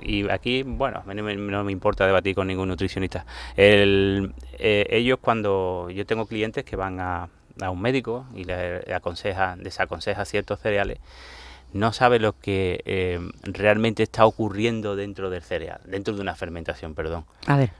[0.00, 3.26] y aquí, bueno, no me, importa debatir con ningún nutricionista.
[3.54, 7.28] El, eh, ellos cuando yo tengo clientes que van a,
[7.60, 10.98] a un médico y le, aconseja, desaconseja ciertos cereales,
[11.72, 16.94] no sabe lo que eh, realmente está ocurriendo dentro del cereal, dentro de una fermentación,
[16.94, 17.26] perdón.
[17.46, 17.70] A ver.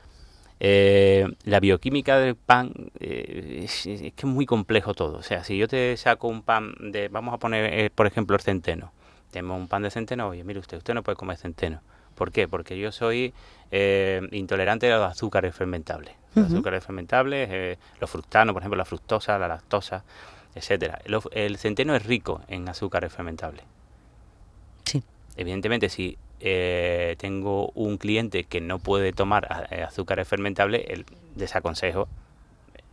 [1.45, 5.17] la bioquímica del pan es, es, que es muy complejo todo.
[5.17, 8.43] O sea, si yo te saco un pan de, vamos a poner, por ejemplo, el
[8.43, 8.93] centeno
[9.31, 11.81] tenemos un pan de centeno, oye, mire usted, usted no puede comer centeno.
[12.15, 12.49] ¿Por qué?
[12.49, 13.33] Porque yo soy
[13.71, 16.15] eh, intolerante a los azúcares fermentables.
[16.35, 20.05] Los azúcares fermentables, eh, los fructanos, por ejemplo, la fructosa, la lactosa,
[20.55, 21.01] etcétera.
[21.33, 23.65] El, centeno es rico en azúcares fermentables.
[24.85, 25.03] Sí.
[25.37, 32.07] Evidentemente, si eh, tengo un cliente que no puede tomar azúcares fermentables, desaconsejo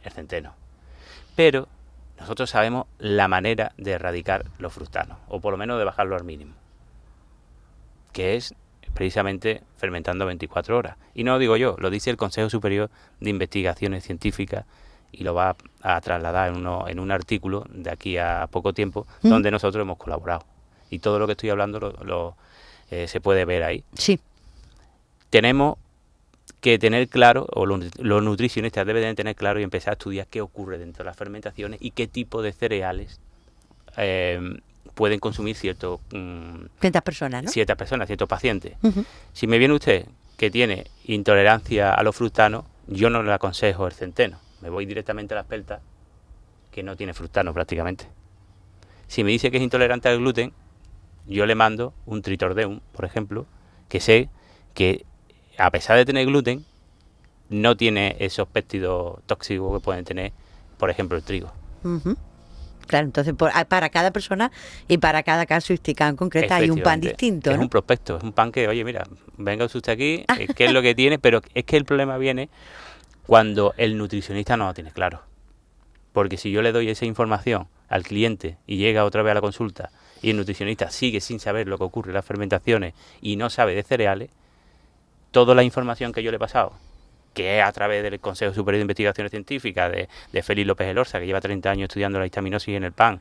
[0.04, 0.54] el centeno.
[1.36, 1.68] Pero
[2.20, 6.24] nosotros sabemos la manera de erradicar los fructanos, o por lo menos de bajarlo al
[6.24, 6.54] mínimo,
[8.12, 8.56] que es
[8.94, 10.98] precisamente fermentando 24 horas.
[11.14, 14.66] Y no lo digo yo, lo dice el Consejo Superior de Investigaciones Científicas
[15.12, 19.06] y lo va a trasladar en, uno, en un artículo de aquí a poco tiempo,
[19.22, 19.30] ¿Mm?
[19.30, 20.46] donde nosotros hemos colaborado.
[20.90, 22.36] Y todo lo que estoy hablando lo,
[22.90, 23.84] eh, se puede ver ahí.
[23.94, 24.20] Sí.
[25.30, 25.78] Tenemos
[26.62, 30.78] que tener claro, o los, nutricionistas deben tener claro y empezar a estudiar qué ocurre
[30.78, 33.20] dentro de las fermentaciones y qué tipo de cereales
[33.98, 34.60] eh,
[34.96, 37.52] pueden consumir cierto, mm, ciertas personas, ¿no?
[37.52, 38.74] Ciertas personas, ciertos pacientes.
[39.34, 40.06] Si me viene usted
[40.38, 44.40] que tiene intolerancia a los frutanos, yo no le aconsejo el centeno.
[44.62, 45.82] Me voy directamente a la espelta,
[46.72, 48.08] que no tiene frutano prácticamente.
[49.08, 50.52] Si me dice que es intolerante al gluten,
[51.28, 53.46] yo le mando un tritordeum, por ejemplo,
[53.90, 54.30] que sé
[54.74, 55.06] que
[55.58, 56.66] a pesar de tener gluten,
[57.50, 60.32] no tiene esos péptidos tóxicos que pueden tener,
[60.78, 61.52] por ejemplo, el trigo.
[62.88, 64.52] Claro, entonces ah, para cada persona
[64.88, 67.52] y para cada casuística en concreta hay un pan distinto.
[67.52, 69.06] Es un prospecto, es un pan que, oye, mira,
[69.38, 72.50] venga usted aquí, eh, qué es lo que tiene, pero es que el problema viene
[73.26, 75.22] cuando el nutricionista no lo tiene claro.
[76.14, 79.42] Porque si yo le doy esa información al cliente y llega otra vez a la
[79.42, 79.92] consulta
[80.22, 83.76] y el nutricionista sigue sin saber lo que ocurre en las fermentaciones y no sabe
[83.76, 84.30] de cereales,
[85.32, 86.74] toda la información que yo le he pasado,
[87.34, 91.20] que es a través del Consejo Superior de Investigaciones Científicas de, de Félix López Elorza,
[91.20, 93.20] que lleva 30 años estudiando la histaminosis en el pan,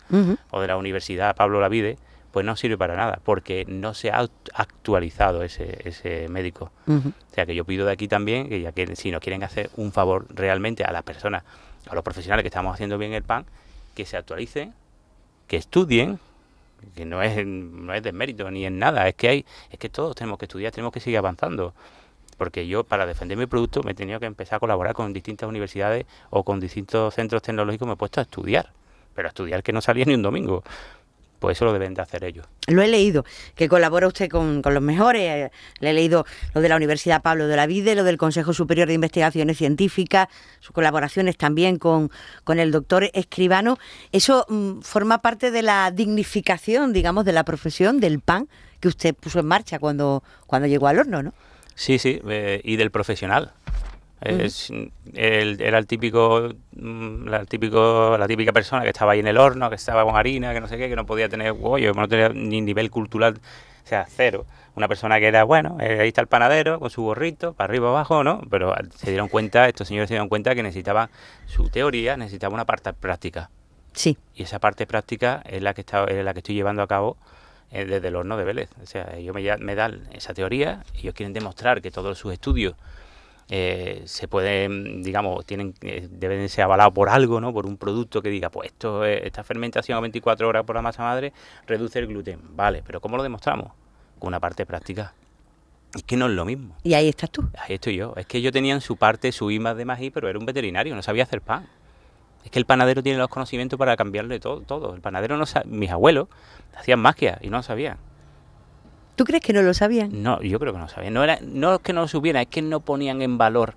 [0.51, 1.99] o de la Universidad Pablo Lavide,
[2.33, 6.71] pues no sirve para nada, porque no se ha actualizado ese, ese médico.
[6.87, 9.71] O sea que yo pido de aquí también que ya que si nos quieren hacer
[9.77, 11.45] un favor realmente a las personas,
[11.89, 13.47] a los profesionales que estamos haciendo bien el pan,
[13.95, 14.75] que se actualicen,
[15.47, 16.19] que estudien,
[16.95, 20.15] que no es, no es mérito ni en nada, es que hay, es que todos
[20.15, 21.75] tenemos que estudiar, tenemos que seguir avanzando.
[22.37, 25.49] Porque yo, para defender mi producto, me he tenido que empezar a colaborar con distintas
[25.49, 28.73] universidades o con distintos centros tecnológicos, me he puesto a estudiar.
[29.15, 30.63] Pero a estudiar que no salía ni un domingo.
[31.39, 32.47] Pues eso lo deben de hacer ellos.
[32.67, 35.51] Lo he leído, que colabora usted con, los mejores.
[35.81, 38.89] Le he leído lo de la Universidad Pablo de la Vide, lo del Consejo Superior
[38.89, 40.29] de Investigaciones Científicas,
[40.61, 42.11] sus colaboraciones también con,
[42.45, 43.79] con el doctor Escribano.
[44.13, 48.49] Eso mm, forma parte de la dignificación, digamos, de la profesión del PAN
[48.81, 51.33] que usted puso en marcha cuando, cuando llegó al horno, ¿no?
[51.75, 53.53] Sí, sí, eh, y del profesional.
[54.21, 54.73] Es,
[55.15, 59.69] era el típico, mm, la, típico, la típica persona que estaba ahí en el horno,
[59.69, 62.31] que estaba con harina, que no sé qué, que no podía tener bollo, no tenía
[62.31, 63.35] ni nivel cultural,
[63.85, 64.47] o sea, cero.
[64.75, 67.91] Una persona que era, bueno, eh, ahí está el panadero con su gorrito, para arriba
[67.91, 68.43] abajo, ¿no?
[68.51, 71.09] Pero se dieron cuenta, estos señores se dieron cuenta que necesitaban
[71.47, 73.51] su teoría, necesitaba una parte práctica.
[73.93, 74.19] Sí.
[74.35, 77.17] Y esa parte práctica es la que, está, es la que estoy llevando a cabo
[77.71, 78.71] eh, desde el horno de Vélez.
[78.83, 82.75] O sea, ellos me, me dan esa teoría, ellos quieren demostrar que todos sus estudios
[83.49, 87.53] eh, se pueden, digamos, tienen eh, deben ser avalados por algo, ¿no?
[87.53, 91.03] Por un producto que diga, pues esto, esta fermentación a 24 horas por la masa
[91.03, 91.33] madre
[91.67, 92.41] reduce el gluten.
[92.57, 93.73] Vale, pero ¿cómo lo demostramos?
[94.19, 95.15] Con una parte práctica.
[95.95, 96.77] Es que no es lo mismo.
[96.83, 97.49] Y ahí estás tú.
[97.57, 98.15] Ahí estoy yo.
[98.17, 100.95] Es que yo tenía en su parte su IMA de mají, pero era un veterinario,
[100.95, 101.69] no sabía hacer pan.
[102.45, 104.61] Es que el panadero tiene los conocimientos para cambiarle todo.
[104.61, 104.95] todo.
[104.95, 106.29] El panadero no sabe, mis abuelos
[106.77, 107.99] hacían magia y no lo sabían.
[109.17, 110.23] ¿Tú crees que no lo sabían?
[110.23, 111.15] No, yo creo que no lo sabían.
[111.15, 113.75] No, era, no es que no lo supieran, es que no ponían en valor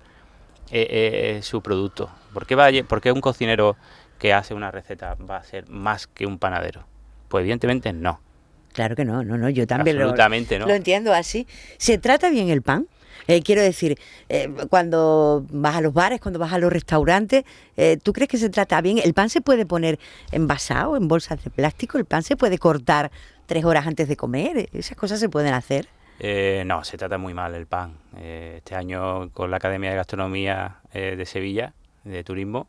[0.70, 2.10] eh, eh, su producto.
[2.34, 3.76] ¿Por qué, va ¿Por qué un cocinero
[4.18, 6.84] que hace una receta va a ser más que un panadero?
[7.28, 8.20] Pues evidentemente no.
[8.74, 10.68] Claro que no, no, no, yo también Absolutamente lo, no.
[10.68, 11.46] lo entiendo así.
[11.78, 12.86] ¿Se trata bien el pan?
[13.26, 13.98] Eh, quiero decir,
[14.70, 17.44] cuando vas a los bares, cuando vas a los restaurantes,
[18.02, 18.98] ¿tú crees que se trata bien?
[18.98, 19.98] ¿El pan se puede poner
[20.32, 21.98] envasado en bolsas de plástico?
[21.98, 23.10] ¿El pan se puede cortar
[23.50, 24.68] tres horas antes de comer.
[24.72, 25.88] ¿Esas cosas se pueden hacer?
[26.20, 27.94] Eh, no, se trata muy mal el pan.
[28.18, 31.72] Eh, este año con la Academia de Gastronomía eh, de Sevilla,
[32.04, 32.68] de Turismo,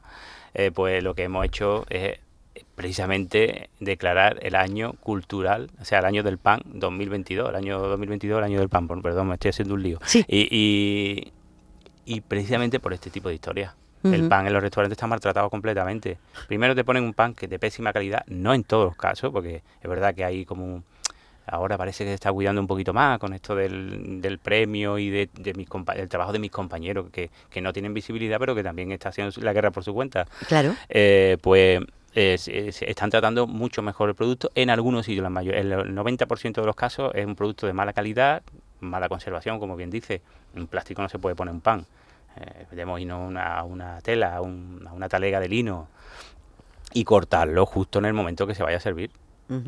[0.74, 2.18] pues lo que hemos hecho es
[2.74, 8.40] precisamente declarar el año cultural, o sea, el año del pan 2022, el año 2022,
[8.40, 10.00] el año del pan, perdón, me estoy haciendo un lío.
[10.04, 10.26] Sí.
[10.28, 11.32] Y,
[12.06, 13.76] y, precisamente por este tipo de historias.
[14.04, 16.18] El pan en los restaurantes está maltratado completamente.
[16.48, 19.32] Primero te ponen un pan que es de pésima calidad, no en todos los casos,
[19.32, 20.84] porque es verdad que hay como un,
[21.46, 25.10] ahora parece que se está cuidando un poquito más con esto del, del premio y
[25.10, 28.64] de, de mis del trabajo de mis compañeros que, que, no tienen visibilidad pero que
[28.64, 30.28] también está haciendo la guerra por su cuenta.
[30.48, 30.76] Claro.
[30.90, 31.82] Eh, pues
[32.14, 32.38] eh,
[32.82, 35.24] están tratando mucho mejor el producto en algunos sitios.
[35.24, 38.42] La mayor, el 90% de los casos es un producto de mala calidad,
[38.80, 40.22] mala conservación, como bien dice.
[40.56, 41.86] En plástico no se puede poner un pan
[42.38, 45.88] eh, podemos irnos a una, tela, a, una talega de lino
[46.94, 49.12] y cortarlo justo en el momento que se vaya a servir.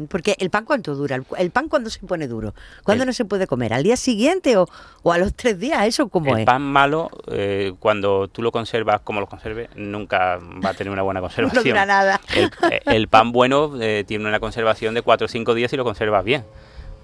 [0.08, 3.48] Porque el pan cuánto dura, el pan cuando se pone duro, ¿cuándo no se puede
[3.48, 3.74] comer?
[3.74, 4.68] ¿Al día siguiente o,
[5.12, 5.86] a los tres días?
[5.86, 6.40] ¿Eso cómo es?
[6.40, 10.92] El pan malo, eh, cuando tú lo conservas como lo conserves, nunca va a tener
[10.92, 11.64] una buena conservación.
[11.66, 12.22] no dura nada.
[12.86, 16.24] El, pan bueno eh, tiene una conservación de cuatro o cinco días y lo conservas
[16.24, 16.46] bien.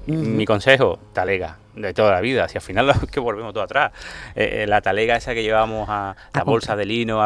[0.09, 3.91] Mi consejo, talega, de toda la vida, si al final es que volvemos todo atrás.
[4.35, 7.19] Eh, eh, la talega esa que llevamos a, la bolsa de lino,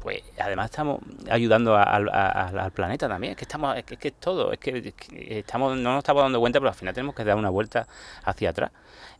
[0.00, 4.58] pues además estamos ayudando al planeta también, es que estamos, es que es, todo, es
[4.58, 4.94] que,
[5.38, 7.86] estamos, no nos estamos dando cuenta, pero al final tenemos que dar una vuelta
[8.24, 8.70] hacia atrás.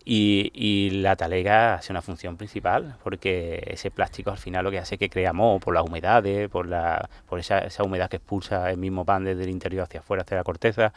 [0.05, 4.95] Y, la talega hace una función principal, porque ese plástico al final lo que hace
[4.95, 8.71] es que crea moho por las humedades, por, la, por esa, esa humedad que expulsa
[8.71, 10.93] el mismo pan desde el interior hacia afuera, hacia la corteza,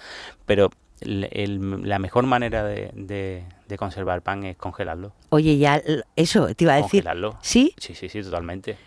[0.45, 0.69] pero
[1.05, 3.43] la mejor manera de,
[3.77, 5.13] conservar pan es congelarlo.
[5.29, 5.81] Oye, ya
[6.15, 7.03] eso te iba a decir.
[7.03, 7.39] Congelarlo.
[7.41, 7.73] ¿Sí?
[7.79, 8.77] Sí, sí, sí, totalmente.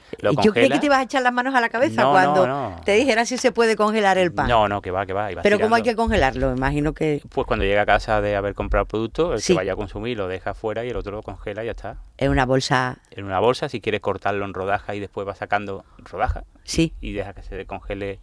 [0.43, 3.27] Yo creí que te ibas a echar las manos a la cabeza cuando te dijeran
[3.27, 4.49] si se puede congelar el pan.
[4.49, 5.29] No, no, que va, que va.
[5.43, 6.55] Pero ¿cómo hay que congelarlo?
[6.55, 7.21] Imagino que...
[7.31, 10.17] Pues cuando llega a casa de haber comprado el producto, el que vaya a consumir
[10.17, 11.99] lo deja fuera y el otro lo congela y ya está.
[12.17, 12.99] En una bolsa...
[13.11, 16.45] En una bolsa, si quieres cortarlo en rodajas y después va sacando rodajas.
[16.63, 16.95] Sí.
[17.01, 18.21] Y deja que se congele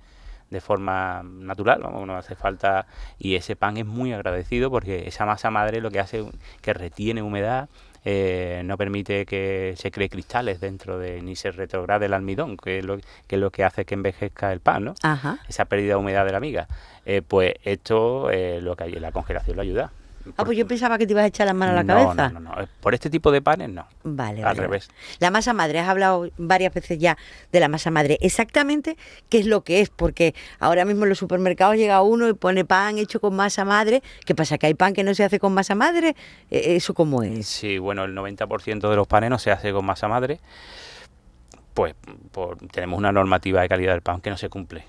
[0.54, 2.86] de forma natural, vamos, no hace falta
[3.20, 6.26] y ese pan es muy agradecido porque esa masa madre lo que hace es
[6.62, 7.68] que retiene humedad,
[8.06, 12.80] eh, no permite que se cree cristales dentro de ni se retrograde el almidón, que
[12.80, 14.96] es lo que, es lo que hace que envejezca el pan, ¿no?
[15.48, 16.68] Esa pérdida de humedad de la miga.
[17.06, 19.92] Eh, pues esto, eh, lo que hay, la congelación lo ayuda.
[20.38, 22.30] Ah, pues yo pensaba que te ibas a echar las manos a la cabeza.
[22.30, 22.68] No, no, no.
[22.80, 23.86] Por este tipo de panes, no.
[24.04, 24.90] Vale, Al revés.
[25.20, 27.18] La masa madre, has hablado varias veces ya
[27.52, 28.18] de la masa madre.
[28.22, 28.98] Exactamente
[29.30, 32.66] qué es lo que es, porque ahora mismo en los supermercados llega uno y pone
[32.66, 34.02] pan hecho con masa madre.
[34.26, 34.58] ¿Qué pasa?
[34.58, 36.16] ¿Que hay pan que no se hace con masa madre?
[36.50, 37.46] ¿E-, ¿Eso cómo es?
[37.48, 40.40] Sí, bueno, el 90% de los panes no se hace con masa madre.
[41.74, 41.96] Pues
[42.72, 44.86] tenemos una normativa de calidad del pan que no se cumple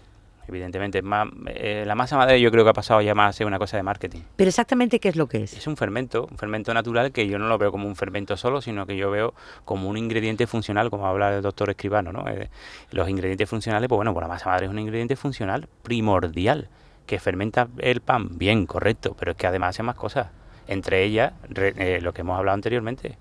[0.49, 1.03] evidentemente.
[1.03, 3.59] Más, eh, la masa madre yo creo que ha pasado ya más a ser una
[3.59, 4.21] cosa de marketing.
[4.37, 5.53] Pero exactamente qué es lo que es.
[5.53, 8.61] Es un fermento, un fermento natural que yo no lo veo como un fermento solo,
[8.61, 12.29] sino que yo veo como un ingrediente funcional, como habla el doctor Escribano, ¿no?
[12.29, 12.51] Eh,
[12.91, 16.69] los ingredientes funcionales, pues bueno, pues la masa madre es un ingrediente funcional primordial,
[17.07, 20.29] que fermenta el pan, bien, correcto, pero es que además hace más cosas.
[20.67, 23.19] Entre ellas, eh, lo que hemos hablado anteriormente,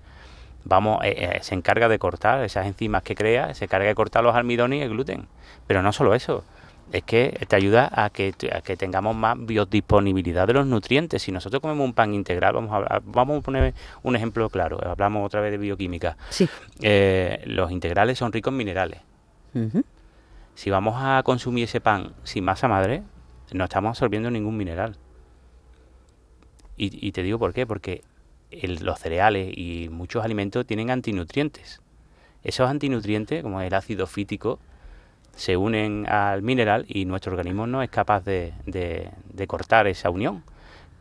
[0.64, 1.04] vamos
[1.42, 4.82] se encarga de cortar esas enzimas que crea, se encarga de cortar los almidones y
[4.82, 5.28] el gluten.
[5.66, 6.44] Pero no solo eso,
[6.92, 11.22] es que te ayuda a que, que tengamos más biodisponibilidad de los nutrientes.
[11.22, 15.26] Si nosotros comemos un pan integral, vamos a, vamos a poner un ejemplo claro, hablamos
[15.26, 16.16] otra vez de bioquímica.
[16.30, 16.48] Sí.
[16.82, 19.00] Eh, los integrales son ricos en minerales.
[20.54, 23.02] Si vamos a consumir ese pan sin masa madre,
[23.52, 24.96] no estamos absorbiendo ningún mineral.
[26.76, 28.02] Y, te digo por qué, porque
[28.50, 31.80] los cereales y muchos alimentos tienen antinutrientes.
[32.42, 34.58] Esos antinutrientes, como el ácido fítico,
[35.36, 38.52] se unen al mineral y nuestro organismo no es capaz de,
[39.46, 40.42] cortar esa unión.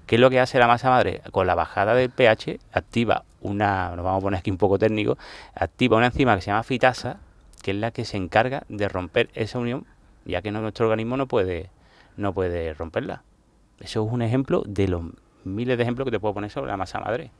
[0.05, 1.21] ¿Qué es lo que hace la masa madre?
[1.31, 5.17] Con la bajada del pH activa una, nos vamos a poner aquí un poco técnico,
[5.53, 7.19] activa una enzima que se llama fitasa,
[7.61, 9.85] que es la que se encarga de romper esa unión,
[10.25, 11.69] ya que nuestro organismo no puede,
[12.17, 13.23] no puede romperla.
[13.79, 15.03] Eso es un ejemplo de los
[15.43, 17.31] miles de ejemplos que te puedo poner sobre la masa madre.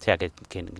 [0.00, 0.30] O sea, que,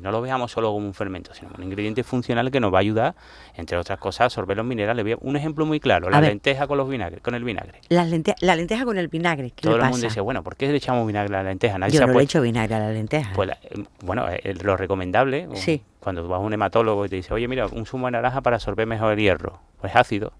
[0.01, 2.79] no lo veamos solo como un fermento, sino como un ingrediente funcional que nos va
[2.79, 3.15] a ayudar,
[3.55, 5.17] entre otras cosas, a absorber los minerales.
[5.21, 7.81] Un ejemplo muy claro, la lenteja con los vinagres, con el vinagre.
[7.89, 11.07] La, lenteja con el vinagre, ¿qué Todo el mundo dice, bueno, ¿por qué le echamos
[11.07, 11.79] vinagre a la lenteja?
[11.79, 13.33] Nadie Yo no le echo vinagre a la lenteja.
[13.35, 15.83] Pues eh, bueno, eh, lo recomendable, sí.
[16.01, 18.57] cuando vas a un hematólogo y te dice, oye, mira, un zumo de naranja para
[18.57, 20.33] absorber mejor el hierro, pues ácido.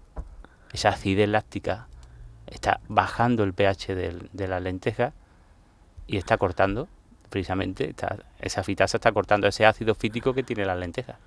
[0.71, 1.87] Esa acidez láctica
[2.47, 5.13] está bajando el pH de la lenteja
[6.07, 6.87] y está cortando
[7.29, 7.95] precisamente
[8.39, 11.17] esa fitasa está cortando ese ácido fítico que tiene la lenteja.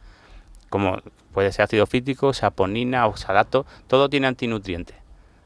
[0.69, 0.99] Como
[1.33, 4.97] puede ser ácido fítico, saponina, oxalato, todo tiene antinutrientes.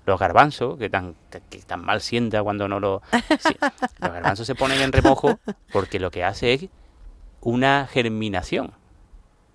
[0.05, 1.17] Los garbanzos, que tan,
[1.51, 3.03] que tan mal sienta cuando no lo...
[4.01, 5.41] los garbanzos se ponen en remojo
[5.73, 6.67] porque lo que hace es
[7.41, 8.73] una germinación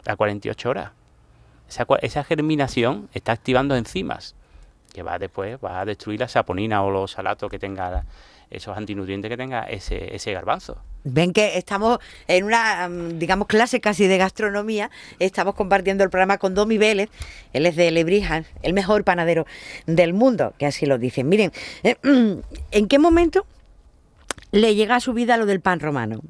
[0.05, 0.91] a 48 horas.
[1.69, 4.35] Esa, esa germinación está activando enzimas
[4.91, 8.03] que va después va a destruir la saponina o los salatos que tenga
[8.51, 10.77] esos antinutrientes que tenga ese, ese garbanzo.
[11.03, 14.91] Ven que estamos en una, mm, digamos, clase casi de gastronomía.
[15.19, 17.09] Estamos compartiendo el programa con Domi Vélez.
[17.53, 19.47] Él es de Lebrija, el mejor panadero
[19.87, 21.27] del mundo, que así lo dicen.
[21.29, 21.51] Miren,
[21.83, 21.95] eh,
[22.71, 23.45] ¿en qué momento
[24.51, 26.21] le llega a su vida lo del pan romano?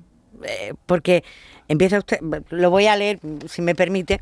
[0.43, 1.23] Eh, porque
[1.67, 4.19] empieza usted, lo voy a leer, si me permite.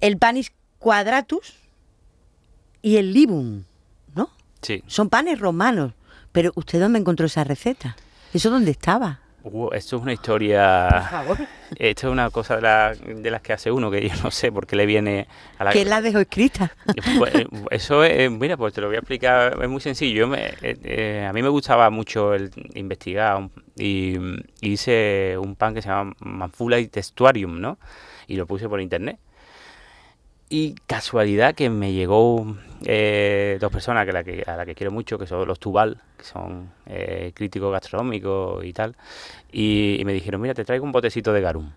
[0.00, 1.54] El panis quadratus
[2.82, 3.62] y el libum,
[4.14, 4.30] ¿no?
[4.60, 4.82] Sí.
[4.86, 5.92] Son panes romanos.
[6.32, 7.96] Pero ¿usted dónde encontró esa receta?
[8.32, 9.20] ¿Eso dónde estaba?
[9.72, 11.24] esto es una historia.
[11.76, 14.76] Esto es una cosa de, las que hace uno que yo no sé por qué
[14.76, 15.26] le viene
[15.58, 15.72] a la.
[15.72, 16.72] ¿Qué la dejó escrita?
[17.18, 20.28] Pues, eh, eso es, mira, pues te lo voy a explicar, es muy sencillo.
[20.28, 24.16] Me, eh, eh, a mí me gustaba mucho el investigar y,
[24.60, 27.78] hice un pan que se llama Manfula y Testuarium, ¿no?
[28.28, 29.18] Y lo puse por internet.
[30.48, 34.90] Y casualidad que me llegó eh, dos personas que, la que, a las que quiero
[34.90, 38.96] mucho, que son los Tubal, que son eh, críticos gastronómicos y tal,
[39.50, 41.70] y, me dijeron, mira, te traigo un botecito de garum.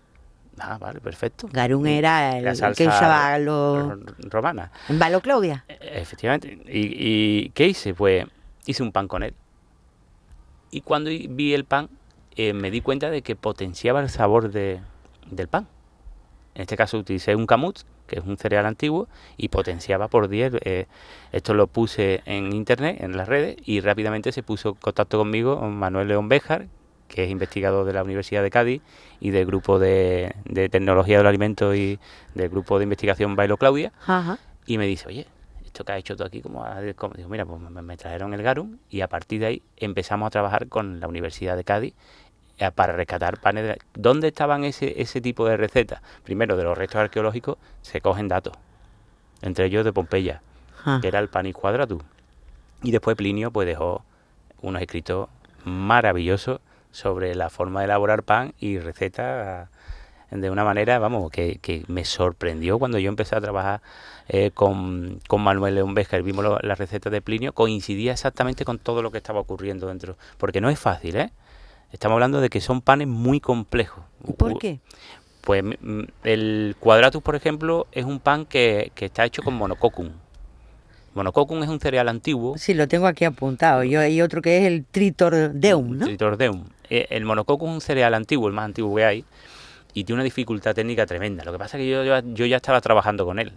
[0.58, 1.48] Ah, vale, perfecto.
[1.52, 3.98] Garum era el, que usaba los...
[4.30, 4.72] romana.
[4.88, 5.64] ¿En Valo Claudia?
[5.68, 6.58] E, efectivamente.
[6.66, 7.92] ¿Y, qué hice?
[7.92, 8.24] Pues
[8.64, 9.34] hice un pan con él.
[10.70, 11.90] Y cuando vi el pan,
[12.36, 14.80] eh, me di cuenta de que potenciaba el sabor de,
[15.30, 15.68] del pan.
[16.54, 20.54] En este caso utilicé un camut que es un cereal antiguo, y potenciaba por 10.
[20.62, 20.86] Eh,
[21.32, 25.60] esto lo puse en internet, en las redes, y rápidamente se puso en contacto conmigo
[25.60, 26.66] Manuel León Béjar,
[27.08, 28.82] que es investigador de la Universidad de Cádiz
[29.20, 30.34] y del grupo de,
[30.70, 31.98] tecnología del alimento y
[32.34, 33.92] del grupo de investigación Bailo Claudia,
[34.66, 35.26] y me dice, oye,
[35.64, 36.64] esto que has hecho tú aquí, como,
[37.14, 40.68] digo, mira, pues me trajeron el garum y a partir de ahí empezamos a trabajar
[40.68, 41.94] con la Universidad de Cádiz
[42.74, 43.64] para rescatar panes.
[43.64, 43.78] De...
[43.94, 46.00] ¿Dónde estaban ese, ese tipo de recetas?
[46.24, 48.54] Primero, de los restos arqueológicos se cogen datos,
[49.42, 50.42] entre ellos de Pompeya,
[50.84, 50.98] ah.
[51.00, 52.02] que era el panis quadratus.
[52.82, 54.04] Y después Plinio pues dejó
[54.62, 55.28] unos escritos
[55.64, 59.68] maravillosos sobre la forma de elaborar pan y recetas
[60.30, 63.80] de una manera, vamos, que, que me sorprendió cuando yo empecé a trabajar
[64.28, 69.02] eh, con, con, Manuel León y vimos la receta de Plinio, coincidía exactamente con todo
[69.02, 70.16] lo que estaba ocurriendo dentro.
[70.36, 71.30] Porque no es fácil, ¿eh?
[71.96, 74.04] Estamos hablando de que son panes muy complejos.
[74.36, 74.80] ¿Por qué?
[75.40, 75.64] Pues
[76.24, 80.10] el cuadratus, por ejemplo, es un pan que, está hecho con monococum.
[81.14, 82.58] Monococum es un cereal antiguo.
[82.58, 83.82] Sí, lo tengo aquí apuntado.
[83.82, 86.04] Yo hay otro que es el tritordeum, ¿no?
[86.04, 86.66] Tritordeum.
[86.90, 89.24] Eh, el monococum es un cereal antiguo, el más antiguo que hay,
[89.94, 91.44] y tiene una dificultad técnica tremenda.
[91.44, 93.54] Lo que pasa es que yo, yo, ya estaba trabajando con él.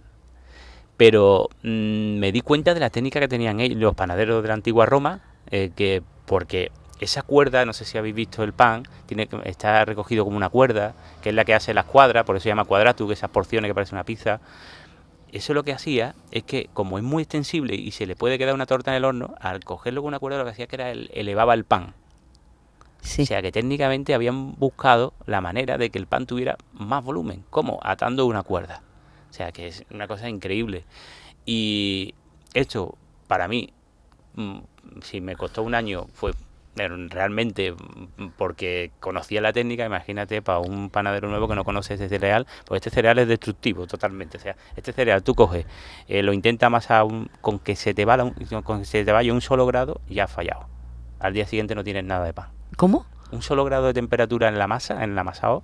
[0.96, 4.54] Pero mm, me di cuenta de la técnica que tenían ellos, los panaderos de la
[4.54, 6.70] antigua Roma, eh, que porque
[7.00, 10.50] esa cuerda, no sé si habéis visto el pan, tiene que está recogido como una
[10.50, 13.70] cuerda, que es la que hace las cuadras, por eso se llama que esas porciones
[13.70, 14.40] que parecen una pizza.
[15.32, 18.54] Eso lo que hacía es que, como es muy extensible y se le puede quedar
[18.54, 20.90] una torta en el horno, al cogerlo con una cuerda lo que hacía que era
[20.90, 21.94] el, elevaba el pan.
[23.02, 27.44] O sea que técnicamente habían buscado la manera de que el pan tuviera más volumen.
[27.48, 27.80] ¿Cómo?
[27.82, 28.82] Atando una cuerda.
[29.30, 30.84] O sea que es una cosa increíble.
[31.46, 32.14] Y
[32.52, 33.72] esto, para mí,
[34.34, 34.58] mm,
[35.02, 36.32] si me costó un año, fue
[36.88, 37.74] realmente
[38.36, 42.78] porque conocía la técnica, imagínate para un panadero nuevo que no conoce ese cereal, pues
[42.78, 44.38] este cereal es destructivo totalmente.
[44.38, 45.66] O sea, este cereal tú coges,
[46.08, 47.06] eh, lo intenta amasar
[47.40, 50.24] con que se te vaya, con que se te vaya un solo grado y ya
[50.24, 50.66] has fallado.
[51.18, 52.48] Al día siguiente no tienes nada de pan.
[52.76, 53.06] ¿Cómo?
[53.30, 55.62] Un solo grado de temperatura en la masa, en el amasado.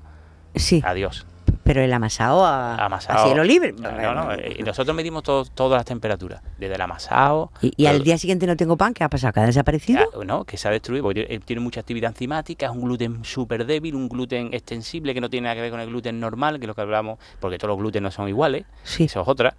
[0.55, 0.83] Sí.
[0.85, 1.27] Adiós.
[1.63, 3.73] Pero el amasado a, cielo libre.
[3.73, 7.51] No, no, y nosotros medimos todas las temperaturas, desde el amasado.
[7.61, 8.95] ¿Y, al día siguiente no tengo pan?
[8.95, 9.33] ¿Qué ha pasado?
[9.33, 10.01] ¿Que ha desaparecido?
[10.15, 13.67] Ah, no, que se ha destruido, porque tiene mucha actividad enzimática, es un gluten súper
[13.67, 16.67] débil, un gluten extensible que no tiene nada que ver con el gluten normal, que
[16.67, 19.05] es lo que hablamos, porque todos los gluten no son iguales, sí.
[19.05, 19.57] eso es otra.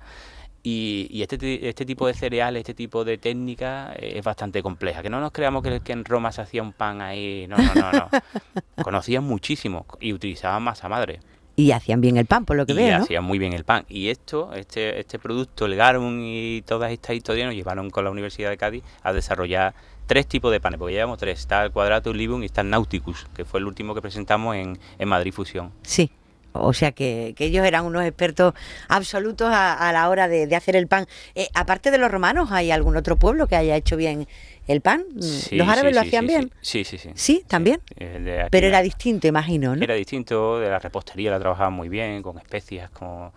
[0.70, 5.02] Y, este, este tipo de cereales, este tipo de técnica eh, es bastante compleja.
[5.02, 7.48] Que no nos creamos que, que en Roma se hacía un pan ahí.
[7.48, 8.10] No, no, no, no.
[8.84, 11.22] Conocían muchísimo y utilizaban masa madre.
[11.60, 13.04] Y hacían bien el pan, por lo que veo, ¿no?
[13.04, 13.84] hacían muy bien el pan.
[13.90, 18.12] Y esto, este, este producto, el garum y todas estas historias nos llevaron con la
[18.12, 19.74] Universidad de Cádiz a desarrollar
[20.06, 21.40] tres tipos de panes, porque llevamos tres.
[21.40, 24.78] Está el Quadratus Libum y está el Nauticus, que fue el último que presentamos en,
[25.00, 25.72] en Madrid Fusión.
[25.82, 26.12] Sí.
[26.54, 28.54] O sea que, ellos eran unos expertos
[28.88, 31.06] absolutos a, la hora de, hacer el pan.
[31.36, 34.28] Eh, aparte de los romanos, ¿hay algún otro pueblo que haya hecho bien
[34.68, 35.06] el pan?
[35.52, 36.52] ¿Los árabes lo hacían bien?
[36.62, 37.12] Sí, sí, sí.
[37.16, 37.44] ¿Sí?
[37.48, 37.82] ¿También?
[37.96, 39.84] Pero era distinto, imagino, ¿no?
[39.84, 43.34] Era distinto, de la repostería la trabajaban muy bien, con especias como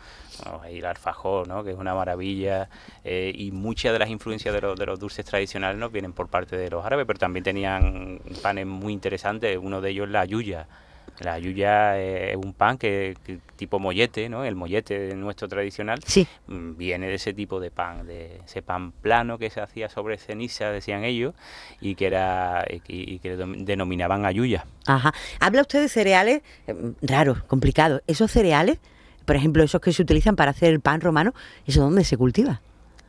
[0.69, 1.63] el alfajor, ¿no?
[1.65, 2.69] que es una maravilla,
[3.05, 5.91] eh, y muchas de las influencias de, de los dulces tradicionales ¿no?
[5.91, 10.09] vienen por parte de los árabes, pero también tenían panes muy interesantes, uno de ellos
[10.09, 10.67] la yuya,
[11.21, 13.17] la yuya es un pan que,
[13.57, 14.45] tipo mollete, ¿no?
[14.45, 16.27] El mollete nuestro tradicional sí.
[16.47, 20.17] Mm, viene de ese tipo de pan, de ese pan plano que se hacía sobre
[20.17, 21.35] ceniza, decían ellos,
[21.81, 24.65] y que era y, que denominaban ayuya.
[24.87, 25.13] Ajá.
[25.41, 28.03] Habla usted de cereales eh, raros, complicados.
[28.07, 28.79] Esos cereales,
[29.25, 31.35] por ejemplo, esos que se utilizan para hacer el pan romano,
[31.67, 32.63] ¿eso dónde se cultiva?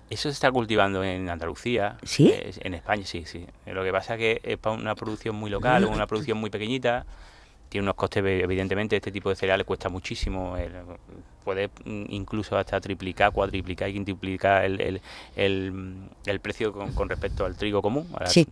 [0.10, 1.96] Eso se está cultivando en Andalucía.
[2.04, 2.34] ¿Sí?
[2.36, 3.46] en España, sí, sí.
[3.66, 7.06] Lo que pasa es que es para una producción muy local, una producción muy pequeñita
[7.72, 10.58] tiene unos costes, evidentemente, este tipo de cereales cuesta muchísimo,
[11.46, 15.02] puede incluso hasta triplicar, cuadriplicar y quintuplicar el,
[15.38, 15.82] el,
[16.26, 18.10] el, precio con, respecto al trigo común.
[18.26, 18.46] Sí.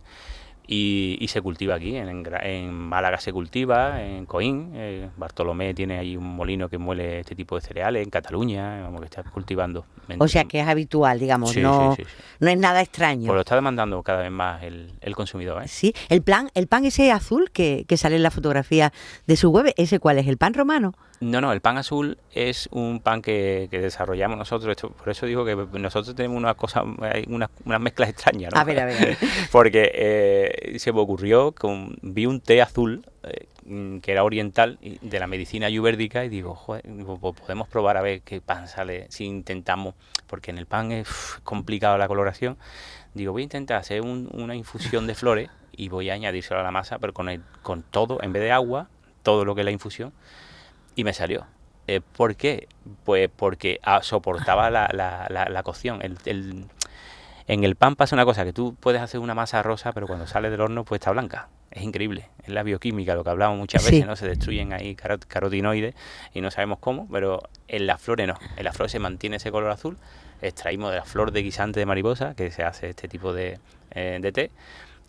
[0.72, 6.16] Y, se cultiva aquí, en, en, Málaga se cultiva, en Coín, eh, Bartolomé tiene ahí
[6.16, 9.84] un molino que muele este tipo de cereales, en Cataluña, vamos que está cultivando.
[10.20, 11.96] O sea que es habitual, digamos, no,
[12.38, 13.26] no es nada extraño.
[13.26, 15.60] Pues lo está demandando cada vez más el, consumidor.
[15.60, 15.66] ¿eh?
[15.66, 18.92] Sí, el, plan, el pan ese azul que, que sale en la fotografía
[19.26, 20.28] de su web, ¿ese cuál es?
[20.28, 20.94] ¿El pan romano?
[21.20, 24.74] No, no, el pan azul es un pan que, desarrollamos nosotros.
[24.80, 28.54] por eso digo que nosotros tenemos una cosa, unas, unas mezclas extrañas.
[28.54, 28.60] ¿no?
[28.60, 29.18] A ver, a ver.
[29.52, 33.46] Porque eh, se me ocurrió, con, vi un té azul eh,
[34.02, 36.82] que era oriental de la medicina ayurvédica y digo, joder,
[37.20, 39.94] pues podemos probar a ver qué pan sale si intentamos,
[40.26, 41.08] porque en el pan es
[41.44, 42.56] complicado la coloración.
[43.14, 46.70] Digo, voy a intentar hacer una infusión de flores y voy a añadírselo a la
[46.70, 48.88] masa, pero con, el, con todo, en vez de agua,
[49.22, 50.12] todo lo que es la infusión
[50.94, 51.46] y me salió.
[51.86, 52.68] Eh, ¿Por qué?
[53.04, 56.00] Pues porque ah, soportaba la, la, la, cocción.
[56.02, 56.66] El,
[57.52, 60.28] en el pan pasa una cosa, que tú puedes hacer una masa rosa, pero cuando
[60.28, 61.48] sale del horno pues está blanca.
[61.72, 62.28] Es increíble.
[62.44, 64.14] Es la bioquímica, lo que hablamos muchas veces, ¿no?
[64.14, 65.96] Se destruyen ahí carotinoides
[66.32, 68.34] y no sabemos cómo, pero en las flores no.
[68.56, 69.96] En las flores se mantiene ese color azul.
[70.40, 73.58] Extraímos de la flor de guisante de mariposa, que se hace este tipo de,
[73.90, 74.50] eh, de té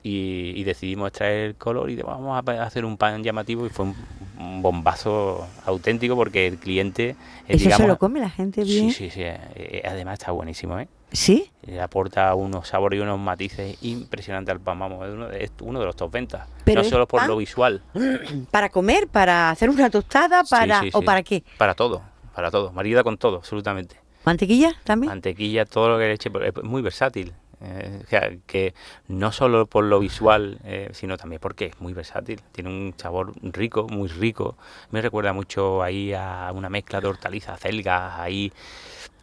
[0.01, 4.61] y, decidimos extraer el color y vamos a hacer un pan llamativo y fue un,
[4.63, 7.09] bombazo auténtico porque el cliente...
[7.47, 8.89] Eh, ¿Eso se lo come la gente bien?
[8.89, 9.21] Sí, sí, sí.
[9.23, 10.87] Eh, además está buenísimo, ¿eh?
[11.11, 11.51] ¿Sí?
[11.63, 14.79] Le aporta unos sabores y unos matices impresionantes al pan.
[14.79, 16.47] Vamos, es uno de, uno de los top ventas.
[16.65, 17.83] no solo por lo visual.
[18.51, 19.07] ¿Para comer?
[19.07, 20.43] ¿Para hacer una tostada?
[20.43, 21.43] para ¿O para qué?
[21.57, 22.01] Para todo,
[22.33, 22.71] para todo.
[22.71, 23.97] Marida con todo, absolutamente.
[24.23, 25.11] ¿Mantequilla también?
[25.11, 26.31] Mantequilla, todo lo que le eche.
[26.43, 27.33] Es muy versátil.
[27.63, 28.73] Eh, que
[29.07, 32.41] no solo por lo visual, eh, sino también porque es muy versátil.
[32.51, 34.57] Tiene un sabor rico, muy rico.
[34.89, 38.51] Me recuerda mucho ahí a una mezcla de hortalizas, celgas, ahí,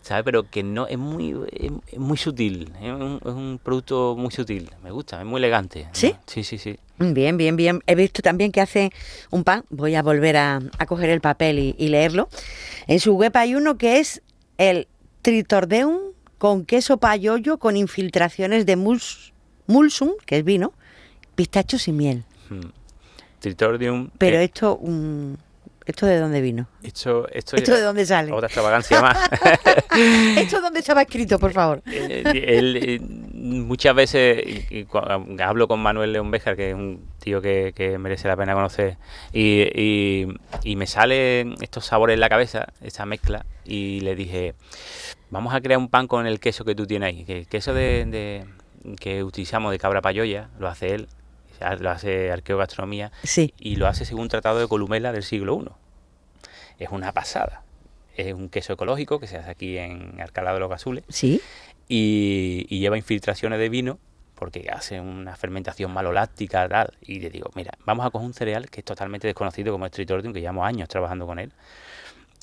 [0.09, 0.25] ¿sabes?
[0.25, 2.73] Pero que no es muy, es, muy sutil.
[2.81, 4.71] Es un, producto muy sutil.
[4.83, 5.87] Me gusta, es muy elegante.
[5.93, 6.15] ¿Sí?
[6.27, 6.79] Sí, sí, sí.
[6.99, 7.83] Bien, bien, bien.
[7.87, 8.91] He visto también que hace
[9.31, 9.65] un pan.
[9.71, 12.29] Voy a volver a, coger el papel y, y leerlo.
[12.87, 14.23] En su web hay uno que es
[14.57, 14.89] el
[15.23, 15.99] Tritordeum
[16.39, 19.35] con queso payoyo con infiltraciones de mus,
[19.67, 20.73] mulsum, que es vino,
[21.35, 22.25] pistachos y miel.
[22.49, 22.71] Hmm.
[23.41, 24.11] Tritordium.
[24.19, 24.81] Pero esto,
[25.89, 26.69] ¿esto de dónde vino?
[26.83, 28.33] Esto, esto, de dónde sale?
[28.33, 29.19] Otra extravagancia más.
[30.37, 31.83] ¿Esto dónde estaba escrito, por favor?
[31.87, 34.67] Eh, eh, muchas veces
[35.43, 38.97] hablo con Manuel León Béjar, que es un tío que, merece la pena conocer,
[39.33, 40.27] y,
[40.63, 44.55] y me salen estos sabores en la cabeza, esa mezcla, y le dije
[45.31, 47.25] vamos a crear un pan con el queso que tú tienes ahí.
[47.25, 48.47] Que el queso de,
[49.01, 51.09] que utilizamos de cabra payoya lo hace él,
[51.81, 53.55] lo hace Arqueogastronomía, sí.
[53.59, 55.71] y lo hace según un tratado de Columela del siglo I.
[56.79, 57.63] Es una pasada.
[58.17, 61.05] Es un queso ecológico que se hace aquí en Alcalá de los Gazules.
[61.09, 61.41] Sí.
[61.89, 63.99] Y, lleva infiltraciones de vino
[64.35, 66.93] porque hace una fermentación maloláctica tal.
[67.03, 69.91] Y le digo, mira, vamos a coger un cereal que es totalmente desconocido como el
[69.91, 71.53] Tritordium, que llevamos años trabajando con él,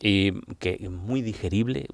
[0.01, 1.87] y que es muy digerible,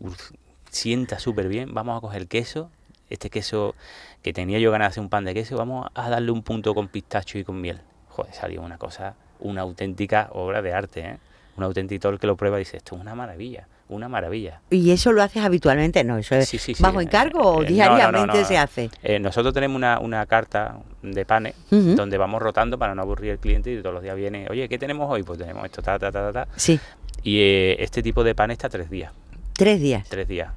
[0.72, 1.74] sienta súper bien.
[1.74, 2.72] Vamos a coger el queso,
[3.12, 3.76] este queso
[4.22, 6.74] que tenía yo ganas de hacer un pan de queso, vamos a darle un punto
[6.74, 7.80] con pistacho y con miel.
[8.10, 11.18] Joder, salió una cosa, una auténtica obra de arte, ¿eh?
[11.58, 14.62] Un auténtico el que lo prueba dice, esto es una maravilla, una maravilla.
[14.70, 16.02] ¿Y eso lo haces habitualmente?
[16.06, 18.90] No, eso es bajo encargo o eh, diariamente se hace.
[19.04, 23.40] Eh, nosotros tenemos una, una carta de panes donde vamos rotando para no aburrir al
[23.40, 25.24] cliente y todos los días viene, oye, ¿qué tenemos hoy?
[25.24, 26.48] Pues tenemos esto, ta, ta, ta, ta.
[26.56, 26.80] Sí.
[27.22, 29.12] Y eh, este tipo de pan está tres días.
[29.54, 30.08] ¿Tres días?
[30.08, 30.54] Tres días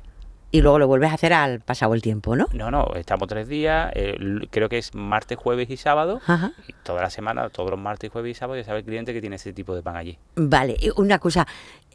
[0.55, 2.46] y luego lo vuelves a hacer al pasado el tiempo, ¿no?
[2.52, 3.92] No, no, estamos tres días,
[4.50, 6.20] creo que es martes, jueves y sábado,
[6.68, 9.20] y toda la semana, todos los martes, jueves y sábado, ya sabe el cliente que
[9.20, 10.16] tiene ese tipo de pan allí.
[10.36, 11.44] Vale, una cosa,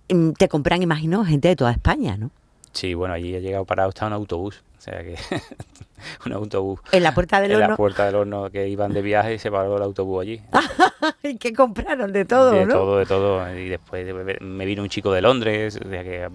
[0.09, 2.31] mm, te compran, imagino, gente de toda España, ¿no?
[2.73, 5.15] Sí, bueno, allí ha llegado parado, está un autobús, o sea que
[6.25, 6.79] un autobús.
[6.93, 7.65] ¿En la puerta del horno?
[7.65, 10.41] En la puerta del horno que iban de viaje y se paró el autobús allí.
[11.23, 12.13] ¿Y qué compraron?
[12.13, 12.65] De todo, de ¿no?
[12.65, 13.57] De todo, de todo.
[13.57, 14.07] Y después
[14.39, 16.29] me vino un chico de Londres, o sea que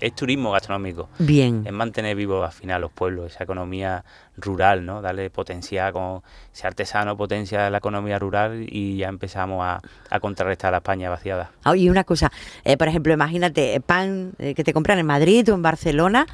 [0.00, 1.08] es turismo gastronómico.
[1.18, 1.64] Bien.
[1.66, 4.04] Es mantener vivo al final los pueblos, esa economía
[4.40, 5.02] rural, ¿no?
[5.02, 6.22] Darle potencia con
[6.54, 9.80] ese artesano potencia la economía rural y ya empezamos a,
[10.20, 11.50] contrarrestar la España vaciada.
[11.64, 12.32] Ah, y una cosa,
[12.64, 16.26] eh, por ejemplo, imagínate, eh, pan eh, que te compran en Madrid o en Barcelona,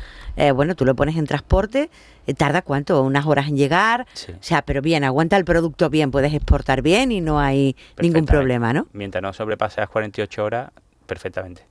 [0.55, 1.54] bueno, tú lo pones en transporte,
[2.37, 6.33] tarda cuánto, unas horas en llegar, o sea, pero bien, aguanta el producto bien, puedes
[6.33, 8.87] exportar bien y no hay ningún problema, ¿no?
[8.93, 10.71] Mientras no sobrepase las 48 horas,
[11.07, 11.63] perfectamente.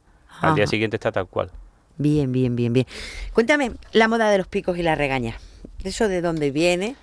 [0.42, 1.52] Al día siguiente está tal cual.
[1.98, 2.86] Bien, bien, bien, bien.
[3.34, 5.36] Cuéntame la moda de los picos y las regañas.
[5.84, 6.96] ¿Eso de dónde viene?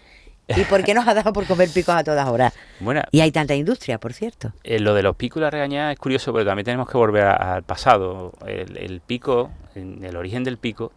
[0.56, 2.52] ¿Y por qué nos ha dado por comer picos a todas horas?
[2.80, 4.54] Bueno, y hay tanta industria, por cierto.
[4.64, 7.24] Eh, lo de los picos y las regañas es curioso, pero también tenemos que volver
[7.24, 8.32] al pasado.
[8.46, 10.92] El, pico, el origen del pico,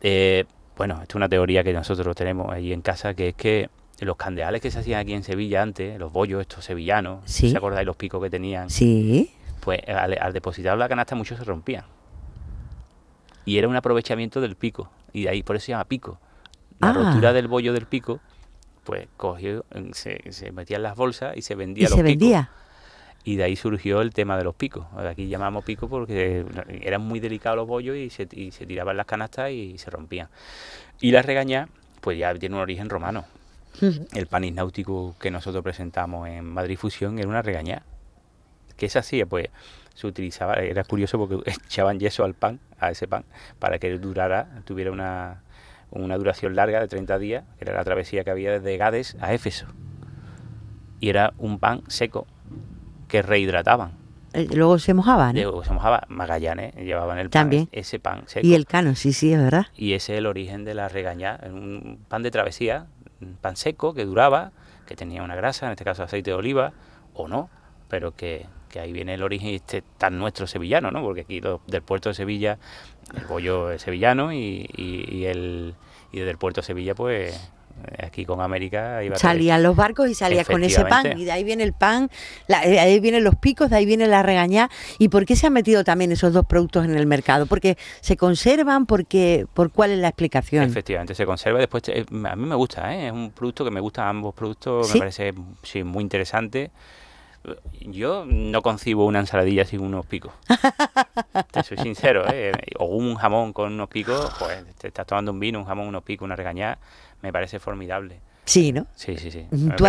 [0.00, 0.46] eh,
[0.80, 3.68] bueno, esto es una teoría que nosotros tenemos ahí en casa, que es que
[4.00, 7.50] los candeales que se hacían aquí en Sevilla antes, los bollos estos sevillanos, Sí.
[7.50, 8.70] ¿se acordáis los picos que tenían?
[8.70, 9.30] Sí.
[9.60, 11.84] Pues al, al depositar la canasta muchos se rompían.
[13.44, 14.88] Y era un aprovechamiento del pico.
[15.12, 16.18] Y de ahí por eso se llama pico.
[16.78, 16.92] La Ah.
[16.94, 18.20] rotura del bollo del pico,
[18.84, 21.96] pues cogió, eh, se, se metía en las bolsas y se vendía Y los se
[22.04, 22.08] picos.
[22.18, 22.50] vendía.
[23.22, 24.86] Y de ahí surgió el tema de los picos.
[24.96, 26.44] Aquí llamamos pico porque
[26.80, 30.28] eran muy delicados los bollos y se, y se tiraban las canastas y se rompían.
[31.00, 31.68] Y la regañá,
[32.00, 33.24] pues ya tiene un origen romano.
[34.14, 37.82] El panis náutico que nosotros presentamos en Madrid Fusión era una regañá.
[38.76, 39.26] ¿Qué se hacía?
[39.26, 39.48] Pues
[39.94, 43.24] se utilizaba, era curioso porque echaban yeso al pan, a ese pan,
[43.58, 45.42] para que durara, tuviera una,
[45.90, 49.34] una duración larga de 30 días, que era la travesía que había desde Gades a
[49.34, 49.66] Éfeso.
[51.00, 52.26] Y era un pan seco
[53.10, 53.92] que rehidrataban.
[54.32, 55.40] Eh, Luego se mojaba, ¿no?
[55.42, 57.68] Luego se mojaba Magallanes, llevaban el pan, También.
[57.72, 58.46] ese pan seco.
[58.46, 59.66] Y el cano, sí, sí, es verdad.
[59.76, 62.86] Y ese es el origen de la regañá, un pan de travesía,
[63.20, 64.52] un pan seco que duraba,
[64.86, 66.72] que tenía una grasa, en este caso aceite de oliva,
[67.12, 67.50] o no,
[67.88, 71.02] pero que, que ahí viene el origen este tan nuestro sevillano, ¿no?
[71.02, 72.58] Porque aquí del puerto de Sevilla,
[73.16, 75.74] el bollo es sevillano y, y, y el
[76.12, 77.50] y desde el puerto de Sevilla, pues
[78.02, 81.18] aquí con América iba Salían los barcos y salía con ese pan.
[81.18, 82.10] Y de ahí viene el pan,
[82.46, 84.70] la- eh, ahí vienen los picos, de ahí viene la regañá.
[84.98, 87.46] ¿Y por qué se han metido también esos dos productos en el mercado?
[87.46, 88.86] ¿Porque se conservan?
[88.86, 90.64] Porque, ¿Por cuál es la explicación?
[90.64, 91.58] Efectivamente, se conserva.
[91.58, 93.06] Después, eh, a mí me gusta, ¿eh?
[93.06, 94.94] es un producto que me gusta, ambos productos, ¿Sí?
[94.94, 96.70] me parece sí, muy interesante.
[97.80, 100.30] Yo no concibo una ensaladilla sin unos picos.
[101.50, 102.52] Te soy sincero, ¿eh?
[102.78, 106.02] O un jamón con unos picos, pues te estás tomando un vino, un jamón, unos
[106.02, 106.78] picos, una regañada,
[107.22, 108.20] me parece formidable.
[108.50, 108.86] Sí, ¿no?
[108.96, 109.46] Sí, sí, sí.
[109.52, 109.84] me ¿Tú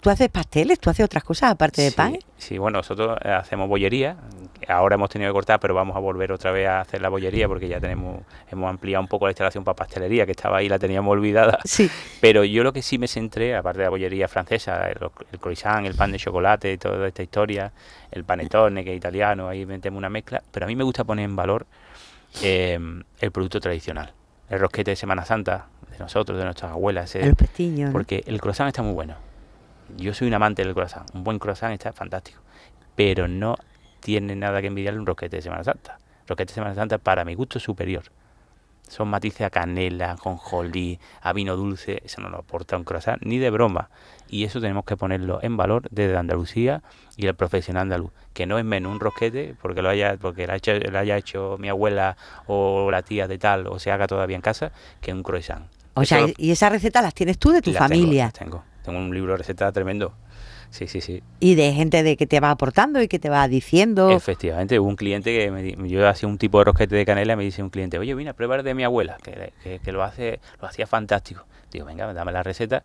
[0.00, 0.78] ¿Tú haces pasteles?
[0.78, 2.16] ¿Tú haces otras cosas aparte de pan?
[2.38, 4.16] Sí, bueno, nosotros eh, hacemos bollería.
[4.68, 7.48] Ahora hemos tenido que cortar, pero vamos a volver otra vez a hacer la bollería
[7.48, 8.20] porque ya tenemos
[8.52, 11.58] hemos ampliado un poco la instalación para pastelería, que estaba ahí, la teníamos olvidada.
[11.64, 11.90] Sí.
[12.20, 14.98] Pero yo lo que sí me centré, aparte de la bollería francesa, el,
[15.32, 17.72] el croissant, el pan de chocolate, toda esta historia,
[18.12, 21.24] el panettone, que es italiano, ahí metemos una mezcla, pero a mí me gusta poner
[21.24, 21.66] en valor
[22.42, 22.78] eh,
[23.20, 24.12] el producto tradicional.
[24.50, 27.14] El rosquete de Semana Santa, de nosotros, de nuestras abuelas.
[27.14, 27.86] ese- El pestiño.
[27.86, 27.92] ¿no?
[27.92, 29.14] porque el croissant está muy bueno.
[29.96, 31.08] Yo soy un amante del croissant.
[31.14, 32.40] Un buen croissant está fantástico.
[32.96, 33.56] Pero no
[34.00, 35.98] tiene nada que envidiarle un rosquete de Semana Santa.
[36.26, 38.04] Rosquete de Semana Santa, para mi gusto, es superior.
[38.88, 42.02] Son matices a canela, a jonjolí, a vino dulce.
[42.04, 43.88] Eso no lo aporta un croissant ni de broma.
[44.34, 46.82] Y eso tenemos que ponerlo en valor desde Andalucía
[47.16, 48.10] y el profesional andaluz.
[48.32, 51.16] Que no es menos un rosquete porque lo haya, porque lo haya, hecho, lo haya
[51.16, 52.16] hecho mi abuela
[52.48, 55.66] o la tía de tal o se haga todavía en casa que un croissant.
[55.94, 58.24] O Eso sea, lo- y esas recetas las tienes tú de tu las tengo, familia
[58.24, 58.64] las tengo.
[58.82, 60.12] Tengo un libro de recetas tremendo.
[60.70, 61.22] Sí, sí, sí.
[61.38, 64.10] y de gente de que te va aportando y que te va diciendo.
[64.10, 67.36] Efectivamente, hubo un cliente que me, yo hacía un tipo de rosquete de canela y
[67.36, 70.02] me dice un cliente, oye, mira, prueba el de mi abuela, que, que- que lo
[70.02, 71.44] hace, lo hacía fantástico.
[71.70, 72.82] Digo, venga, dame la receta.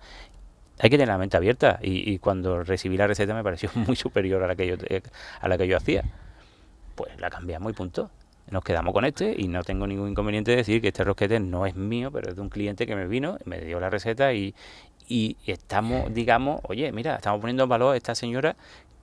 [0.79, 3.95] Hay que tener la mente abierta y, y cuando recibí la receta me pareció muy
[3.95, 4.75] superior a la que yo
[5.41, 6.03] a la que yo hacía.
[6.95, 8.09] Pues la cambiamos y punto.
[8.49, 11.67] Nos quedamos con este y no tengo ningún inconveniente de decir que este rosquete no
[11.67, 14.55] es mío, pero es de un cliente que me vino, me dio la receta y,
[15.07, 18.55] y estamos, digamos, oye, mira, estamos poniendo en valor a esta señora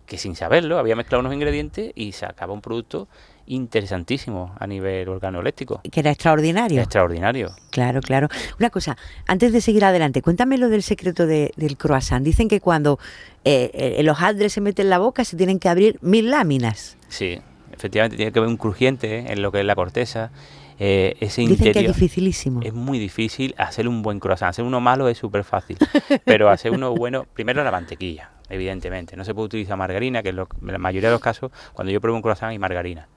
[0.07, 3.09] que sin saberlo había mezclado unos ingredientes y sacaba un producto
[3.47, 5.81] interesantísimo a nivel organoléctico.
[5.91, 6.81] Que era extraordinario.
[6.81, 7.51] Extraordinario.
[7.71, 8.29] Claro, claro.
[8.59, 12.25] Una cosa, antes de seguir adelante, cuéntame lo del secreto de- del croissant.
[12.25, 12.99] Dicen que cuando
[13.45, 16.97] eh, eh, los hojaldre se meten en la boca se tienen que abrir mil láminas.
[17.09, 17.39] Sí,
[17.73, 20.31] efectivamente tiene que haber un crujiente en lo que es la corteza.
[20.79, 21.95] eh, ese Dicen que es interior.
[21.95, 22.61] dificilísimo.
[22.63, 24.51] Es muy difícil hacer un buen croissant.
[24.51, 25.79] Hacer uno malo es súper fácil.
[26.25, 29.17] Pero hacer uno bueno, primero la mantequilla, evidentemente.
[29.17, 31.93] No se puede utilizar margarina, que en, lo- en la mayoría de los casos, cuando
[31.93, 33.09] yo pruebo un croissant hay margarina.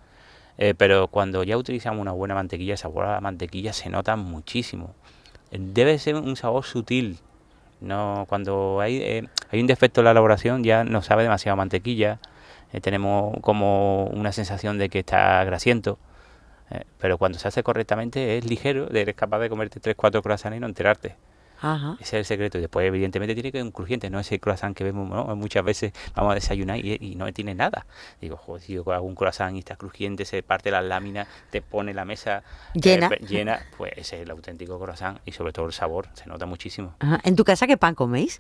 [0.60, 4.94] Eh, pero cuando ya utilizamos una buena mantequilla, el sabor mantequilla se nota muchísimo.
[5.52, 7.18] Debe ser un sabor sutil.
[7.82, 12.20] No, cuando hay, eh, hay un defecto en la elaboración ya no sabe demasiado mantequilla.
[12.74, 15.98] Eh, tenemos como una sensación de que está grasiento.
[16.72, 20.60] Eh, pero cuando se hace correctamente es ligero, eres capaz de comerte 3-4 croissants y
[20.60, 21.16] no enterarte.
[21.62, 21.94] Ajá.
[22.00, 22.58] Ese es el secreto.
[22.58, 25.36] Y después, evidentemente, tiene que ser un crujiente, no ese croissant que vemos ¿no?
[25.36, 25.94] muchas veces.
[26.16, 27.86] Vamos a desayunar y, y no tiene nada.
[28.22, 31.62] Digo, joder, si yo hago un croissant y está crujiente, se parte las láminas, te
[31.62, 32.44] pone la mesa
[32.74, 33.10] Llena.
[33.18, 36.96] llena, pues ese es el auténtico croissant y sobre todo el sabor, se nota muchísimo.
[37.00, 37.20] Ajá.
[37.24, 38.40] ¿En tu casa qué pan coméis?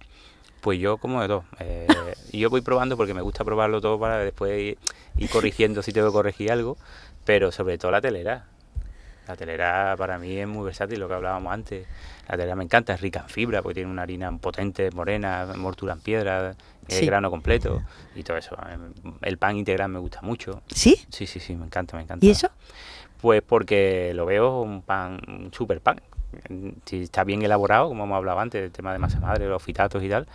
[0.62, 1.46] Pues yo como de todo.
[1.60, 1.88] Eh,
[2.34, 4.78] yo voy probando porque me gusta probarlo todo para después ir,
[5.18, 6.78] ir corrigiendo si tengo que corregir algo,
[7.26, 8.46] pero sobre todo la telera.
[9.30, 11.86] La telera para mí es muy versátil, lo que hablábamos antes.
[12.28, 15.94] La telera me encanta, es rica en fibra, porque tiene una harina potente, morena, mortura
[15.94, 16.56] en piedra,
[16.88, 17.06] Sí.
[17.06, 17.84] grano completo
[18.16, 18.56] y todo eso.
[18.68, 18.78] Eh,
[19.22, 20.64] El pan integral me gusta mucho.
[20.74, 20.96] ¿Sí?
[21.10, 22.26] Sí, sí, sí, me encanta, me encanta.
[22.26, 22.50] ¿Y eso?
[23.22, 26.02] Pues porque lo veo un pan, un super pan.
[26.86, 30.04] si está bien elaborado, como hemos hablado antes, el tema de masa madre, los fitatos
[30.04, 30.28] y tal,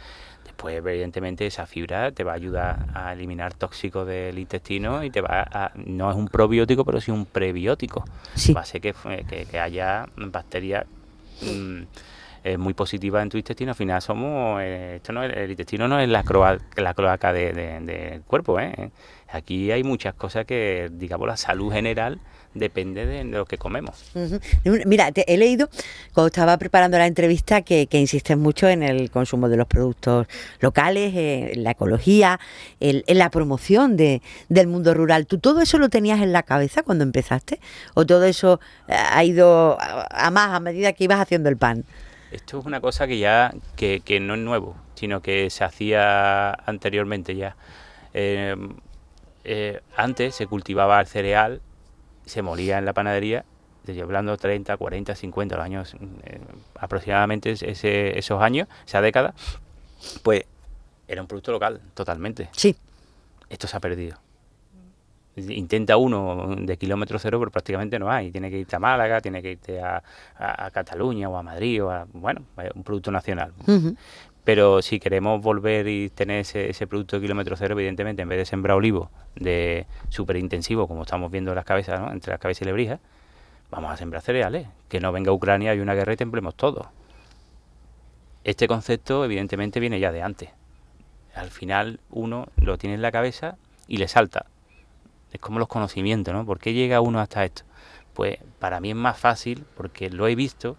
[0.54, 5.20] después evidentemente esa fibra te va a ayudar a eliminar tóxicos del intestino y te
[5.20, 8.04] va a, no es un probiótico, pero sí un prebiótico.
[8.56, 8.94] Va a hacer que,
[9.50, 10.86] que, haya bacterias
[11.42, 11.82] mm,
[12.44, 13.72] eh, muy positivas en tu intestino.
[13.72, 16.22] Al final somos, eh, esto no el intestino no es la,
[16.76, 18.90] la cloaca del cuerpo, ¿eh?
[19.30, 22.20] Aquí hay muchas cosas que, digamos, la salud general
[22.54, 24.12] depende de lo que comemos.
[24.86, 25.68] Mira, he leído
[26.12, 30.26] cuando estaba preparando la entrevista que, que insistes mucho en el consumo de los productos
[30.60, 32.40] locales, en la ecología,
[32.80, 35.26] en, la promoción de, del mundo rural.
[35.26, 37.60] ¿Tú todo eso lo tenías en la cabeza cuando empezaste?
[37.94, 41.84] ¿O todo eso eh, ha ido a más a medida que ibas haciendo el pan?
[42.30, 47.36] Esto es una cosa que ya que, no es nuevo, sino que se hacía anteriormente
[47.36, 47.56] ya.
[48.12, 48.56] Eh,
[49.44, 51.60] eh, antes se cultivaba el cereal,
[52.26, 53.44] se molía en la panadería,
[53.80, 56.40] estoy hablando 30, 40, 50 los años, eh,
[56.78, 59.34] aproximadamente ese, esos años, esa década,
[60.22, 60.44] pues
[61.06, 62.48] era un producto local, totalmente.
[62.52, 62.74] Sí.
[63.48, 64.18] Esto se ha perdido.
[65.36, 68.30] Intenta uno de kilómetro cero, pero prácticamente no hay.
[68.30, 70.02] Tiene que irte a Málaga, tiene que irte a,
[70.72, 72.44] Cataluña o a Madrid, o a, bueno,
[72.74, 73.52] un producto nacional.
[74.44, 78.38] Pero si queremos volver y tener ese, ese producto de kilómetro cero, evidentemente, en vez
[78.38, 82.12] de sembrar olivo de súper intensivo, como estamos viendo en las cabezas, ¿no?
[82.12, 83.00] entre las cabezas y lebrijas,
[83.70, 84.68] vamos a sembrar cereales.
[84.88, 86.90] Que no venga Ucrania y una guerra y temblemos todo.
[88.44, 90.50] Este concepto, evidentemente, viene ya de antes.
[91.34, 93.56] Al final, uno lo tiene en la cabeza
[93.88, 94.44] y le salta.
[95.32, 96.44] Es como los conocimientos, ¿no?
[96.44, 97.62] ¿Por qué llega uno hasta esto?
[98.12, 100.76] Pues para mí es más fácil porque lo he visto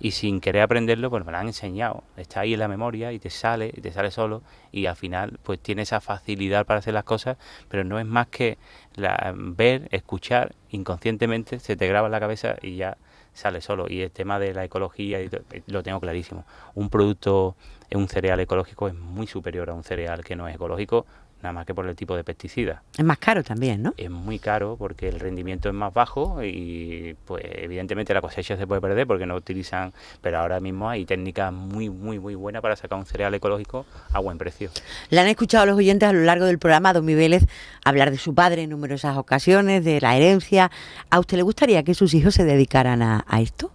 [0.00, 2.04] y sin querer aprenderlo, pues me lo han enseñado.
[2.16, 4.42] Está ahí en la memoria y te sale, y te sale solo
[4.72, 7.36] y al final pues tiene esa facilidad para hacer las cosas,
[7.68, 8.58] pero no es más que
[8.94, 12.96] la, ver, escuchar, inconscientemente se te graba en la cabeza y ya
[13.32, 13.86] sale solo.
[13.88, 15.30] Y el tema de la ecología eh,
[15.66, 16.44] lo tengo clarísimo.
[16.74, 17.56] Un producto,
[17.92, 21.06] un cereal ecológico es muy superior a un cereal que no es ecológico
[21.42, 22.82] nada más que por el tipo de pesticida.
[22.96, 23.94] Es más caro también, ¿no?
[23.96, 28.66] Es muy caro porque el rendimiento es más bajo y pues evidentemente la cosecha se
[28.66, 32.76] puede perder porque no utilizan, pero ahora mismo hay técnicas muy muy muy buenas para
[32.76, 34.70] sacar un cereal ecológico a buen precio.
[35.10, 37.44] Le han escuchado a los oyentes a lo largo del programa a Don Vélez
[37.84, 40.70] hablar de su padre en numerosas ocasiones, de la herencia.
[41.10, 43.70] ¿A usted le gustaría que sus hijos se dedicaran a, esto?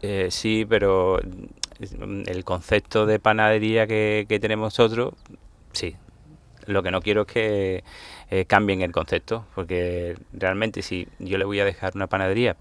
[0.00, 5.14] Eh, sí, pero el concepto de panadería que, que tenemos nosotros,
[5.72, 5.96] sí,
[6.68, 7.84] lo que no quiero es que
[8.30, 12.56] eh, cambien el concepto, porque realmente si yo le voy a dejar una panadería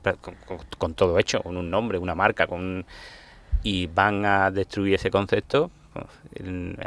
[0.77, 2.85] con, todo hecho, con un nombre, una marca, con
[3.63, 6.05] y van a destruir ese concepto, pues,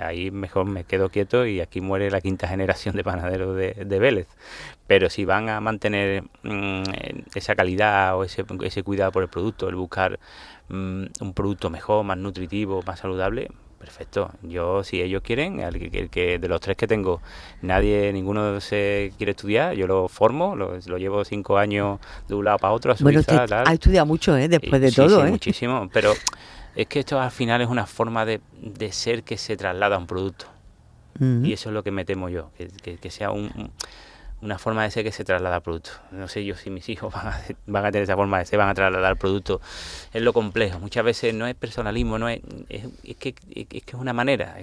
[0.00, 4.28] ahí mejor me quedo quieto y aquí muere la quinta generación de panaderos de, Vélez.
[4.86, 6.82] Pero si van a mantener mm,
[7.34, 10.18] esa calidad o ese, ese cuidado por el producto, el buscar
[10.68, 13.50] mm, un producto mejor, más nutritivo, más saludable,
[13.80, 14.30] Perfecto.
[14.42, 17.22] Yo, si ellos quieren, el que, de los tres que tengo,
[17.62, 22.58] nadie, ninguno se quiere estudiar, yo lo formo, lo, llevo cinco años de un lado
[22.58, 24.48] para otro a Bueno, usted ha estudiado mucho, ¿eh?
[24.48, 25.30] Después de todo, sí, ¿eh?
[25.30, 25.88] muchísimo.
[25.94, 26.12] Pero
[26.76, 28.42] es que esto al final es una forma de,
[28.90, 30.44] ser que se traslada a un producto.
[31.42, 33.72] Y eso es lo que me temo yo, que sea un
[34.42, 35.90] una forma de ser que se traslada al producto.
[36.10, 38.58] No sé yo si mis hijos van a, van a tener esa forma de ser,
[38.58, 39.60] van a trasladar al producto.
[40.12, 40.78] Es lo complejo.
[40.78, 44.56] Muchas veces no es personalismo, no es, es, que, es que es una manera.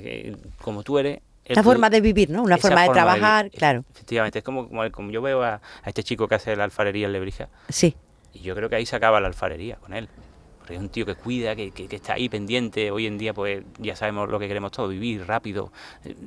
[0.62, 1.20] Como tú eres,
[1.50, 2.44] una forma de vivir, ¿no?
[2.44, 3.86] Una forma, de trabajar, claro.
[3.94, 7.48] Efectivamente, es como, como, yo veo a, este chico que hace la alfarería en Lebrija.
[7.70, 7.96] Sí.
[8.34, 10.10] Y yo creo que ahí se acaba la alfarería con él.
[10.58, 12.92] Porque es un tío que cuida, que, que, que, está ahí pendiente.
[12.92, 15.72] Hoy en día, pues ya sabemos lo que queremos todos, vivir rápido.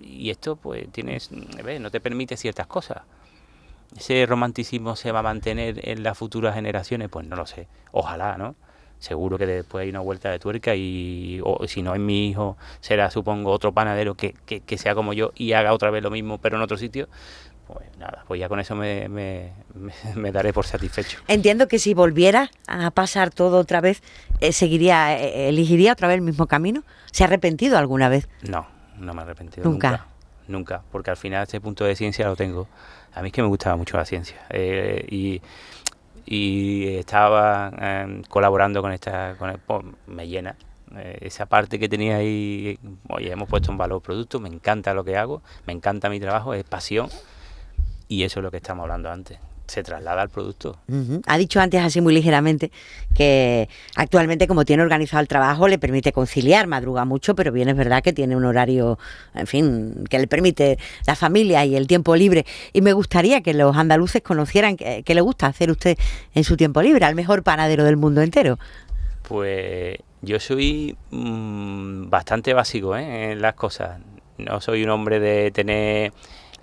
[0.03, 3.03] Y esto, pues tienes, no te permite ciertas cosas
[3.97, 7.67] ese romanticismo se va a mantener en las futuras generaciones, pues no lo sé.
[7.93, 8.55] Ojalá, ¿no?
[8.99, 12.59] Seguro que después hay una vuelta de tuerca y o, si no es mi hijo,
[12.81, 16.37] será supongo otro panadero que, que, sea como yo y haga otra vez lo mismo
[16.39, 17.09] pero en otro sitio.
[17.67, 19.53] Pues nada, pues ya con eso me, me,
[20.33, 21.19] daré por satisfecho.
[21.29, 24.03] Entiendo que si volviera a pasar todo otra vez,
[24.41, 26.83] eh, seguiría, eh, elegiría otra vez el mismo camino.
[27.11, 28.29] ¿Se ha arrepentido alguna vez?
[28.43, 28.67] No,
[28.99, 29.65] no me he arrepentido.
[29.65, 29.91] Nunca.
[29.91, 30.07] Nunca,
[30.49, 32.69] nunca porque al final este punto de ciencia lo tengo
[33.15, 35.41] a mí es que me gustaba mucho la ciencia eh, y,
[36.33, 40.55] estaba em, colaborando con esta, con pues, me llena.
[40.97, 45.03] Eh, esa parte que tenía ahí, oye, hemos puesto en valor productos, me encanta lo
[45.03, 47.09] que hago, me encanta mi trabajo, es pasión
[48.07, 49.39] y eso es lo que estamos hablando antes
[49.71, 50.79] se traslada al producto.
[51.27, 52.71] Ha dicho antes así muy ligeramente
[53.15, 57.77] que actualmente como tiene organizado el trabajo le permite conciliar, madruga mucho, pero bien es
[57.77, 58.99] verdad que tiene un horario,
[59.35, 62.45] en fin, que le permite la familia y el tiempo libre.
[62.73, 65.97] Y me gustaría que los andaluces conocieran qué le gusta hacer usted
[66.35, 68.59] en su tiempo libre, al mejor panadero del mundo entero.
[69.23, 73.33] Pues yo soy mm, bastante básico ¿eh?
[73.33, 74.01] en las cosas.
[74.39, 76.13] No soy un hombre de tener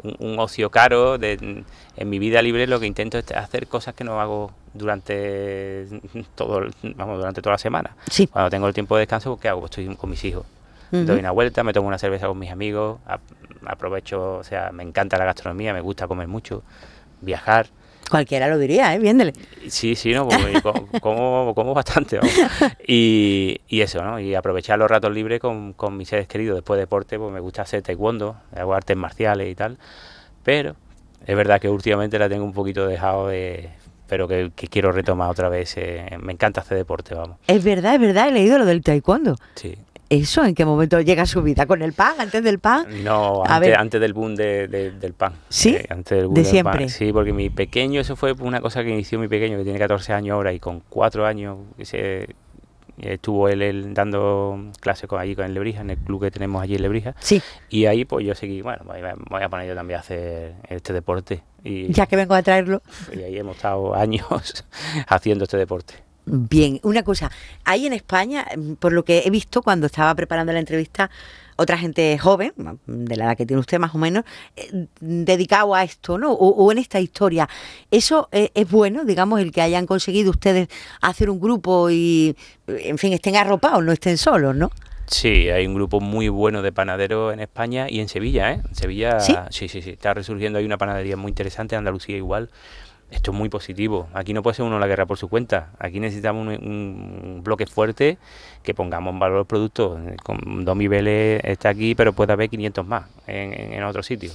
[0.04, 1.18] un, ocio caro.
[1.18, 1.64] De,
[1.96, 5.88] en mi vida libre lo que intento es hacer cosas que no hago durante
[6.36, 7.96] todo, vamos, durante toda la semana.
[8.32, 9.62] Cuando tengo el tiempo de descanso, ¿qué hago?
[9.62, 10.46] Pues estoy con mis hijos.
[10.92, 13.00] Doy una vuelta, me tomo una cerveza con mis amigos,
[13.66, 16.64] aprovecho, o sea, me encanta la gastronomía, me gusta comer mucho,
[17.20, 17.68] viajar.
[18.10, 19.00] Cualquiera lo diría, ¿eh?
[19.00, 19.34] Viéndole.
[19.68, 20.28] Sí, sí, ¿no?
[20.28, 20.62] Pues,
[21.02, 22.20] como, como, bastante,
[22.88, 24.20] Y, y, eso, ¿no?
[24.20, 26.56] Y aprovechar los ratos libres con, con mis seres queridos.
[26.56, 29.78] Después de deporte, pues me gusta hacer taekwondo, hago artes marciales y tal.
[30.44, 30.76] Pero
[31.26, 33.70] es verdad que últimamente la tengo un poquito dejado de
[34.08, 35.76] pero que, quiero retomar otra vez.
[35.78, 37.38] Eh, me encanta hacer deporte, vamos.
[37.48, 39.36] Es verdad, es verdad, he leído lo del taekwondo.
[39.56, 39.78] Sí.
[40.10, 41.66] ¿Eso en qué momento llega a su vida?
[41.66, 42.16] ¿Con el pan?
[42.20, 42.86] ¿Antes del pan?
[43.04, 45.34] No, antes, del boom del pan.
[45.50, 45.76] ¿Sí?
[45.76, 46.90] Eh, antes del boom ¿De siempre?
[46.90, 50.14] Sí, porque mi pequeño, eso fue una cosa que inició mi pequeño, que tiene 14
[50.14, 52.36] años ahora, y con 4 años se,
[52.98, 56.76] estuvo él, dando clases con, allí con el Lebrija, en el club que tenemos allí
[56.76, 57.16] en Lebrija.
[57.20, 57.42] Sí.
[57.70, 60.94] Y ahí pues yo seguí, bueno, me voy a poner yo también a hacer este
[60.94, 61.44] deporte.
[61.64, 62.82] Y, ya que vengo a traerlo.
[63.14, 64.26] Y ahí hemos estado años
[65.08, 66.07] haciendo este deporte.
[66.30, 67.32] Bien, una cosa,
[67.64, 68.46] ahí en España,
[68.80, 71.10] por lo que he visto cuando estaba preparando la entrevista,
[71.56, 72.52] otra gente joven,
[72.86, 74.26] de la edad que tiene usted más o menos,
[74.58, 76.34] eh, dedicado a esto, ¿no?
[76.34, 77.48] O, en esta historia.
[77.92, 80.68] ¿Eso eh, es bueno, digamos, el que hayan conseguido ustedes
[81.02, 82.36] hacer un grupo y,
[82.68, 84.70] en fin, estén arropados, no estén solos, ¿no?
[85.06, 88.62] Sí, hay un grupo muy bueno de panaderos en España y en Sevilla, ¿eh?
[88.68, 92.50] En Sevilla, sí, sí, sí, sí está resurgiendo, hay una panadería muy interesante, Andalucía igual
[93.10, 94.08] esto es muy positivo.
[94.14, 95.72] Aquí no puede ser uno la guerra por su cuenta.
[95.80, 98.18] Aquí necesitamos un, bloque fuerte
[98.64, 100.00] que pongamos en valor los productos.
[100.24, 104.32] Con Domi Vélez está aquí, pero puede haber 500 más en, en otro sitio.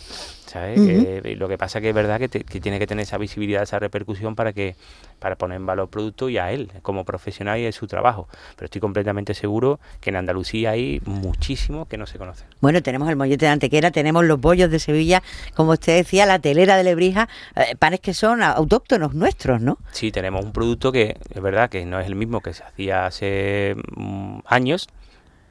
[0.53, 1.38] ¿Sabes?
[1.38, 4.53] lo que pasa que es verdad que, tiene que tener esa visibilidad, esa repercusión para
[4.53, 4.76] que
[5.18, 8.28] para poner en valor producto y a él como profesional y en su trabajo.
[8.57, 12.48] Pero estoy completamente seguro que en Andalucía hay muchísimos que no se conocen.
[12.61, 15.22] Bueno, tenemos el mollete de Antequera, tenemos los bollos de Sevilla,
[15.55, 19.78] como usted decía, la telera de Lebrija, eh, panes que son autóctonos nuestros, ¿no?
[19.92, 23.07] Sí, tenemos un producto que es verdad que no es el mismo que se hacía
[23.07, 24.88] hace mm, años,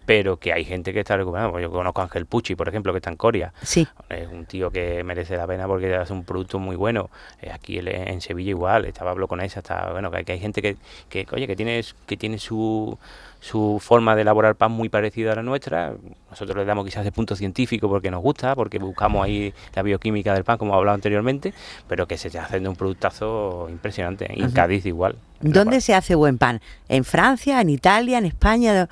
[0.06, 1.60] pero que hay gente que está recuperando.
[1.60, 3.54] Yo conozco a Ángel Pucci, por ejemplo, que está en Corea.
[3.62, 3.88] Sí.
[4.10, 7.10] Es un tío que merece la pena porque hace un producto muy bueno.
[7.41, 10.78] Eh, aquí en Sevilla igual, estaba hablo con esa, está bueno, que hay, gente que,
[11.10, 12.97] que, oye, que tiene, que tiene su,
[13.39, 15.93] su forma de elaborar pan muy parecida a la nuestra.
[16.30, 20.34] Nosotros le damos quizás de punto científico porque nos gusta, porque buscamos ahí la bioquímica
[20.34, 21.54] del pan, como he hablado anteriormente,
[21.88, 24.32] pero que se está haciendo un productazo impresionante.
[24.34, 25.16] Y en Cádiz igual.
[25.41, 26.62] ¿Dónde se hace buen pan?
[26.88, 28.89] ¿En Francia, en Italia, en España?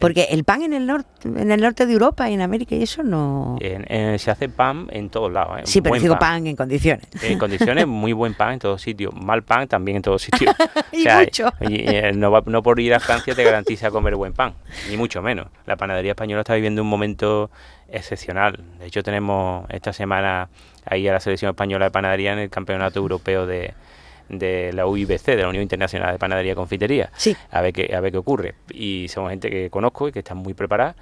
[0.00, 2.82] Porque el pan en el norte, en el norte de Europa y en América y
[2.82, 3.58] eso no.
[3.60, 5.58] se hace pan en todos lados.
[5.58, 5.62] ¿eh?
[5.64, 6.46] Sí, pero digo pan.
[6.46, 7.06] en condiciones.
[7.22, 9.14] En condiciones, muy buen pan en todos sitios.
[9.14, 10.54] Mal pan también en todos sitios.
[10.92, 11.52] y mucho.
[11.60, 14.54] Eh, no, no por ir a Francia te garantiza comer buen pan,
[14.88, 15.48] ni mucho menos.
[15.66, 17.50] La panadería española está viviendo un momento
[17.88, 18.60] excepcional.
[18.78, 20.48] De hecho, tenemos esta semana
[20.84, 23.74] ahí a la selección española de panadería en el Campeonato Europeo de,
[24.28, 27.36] de la UIBC, de la Unión Internacional de Panadería y Confitería, sí.
[27.50, 28.54] a, ver qué, a ver qué ocurre.
[28.70, 30.96] Y somos gente que conozco y que está muy preparada.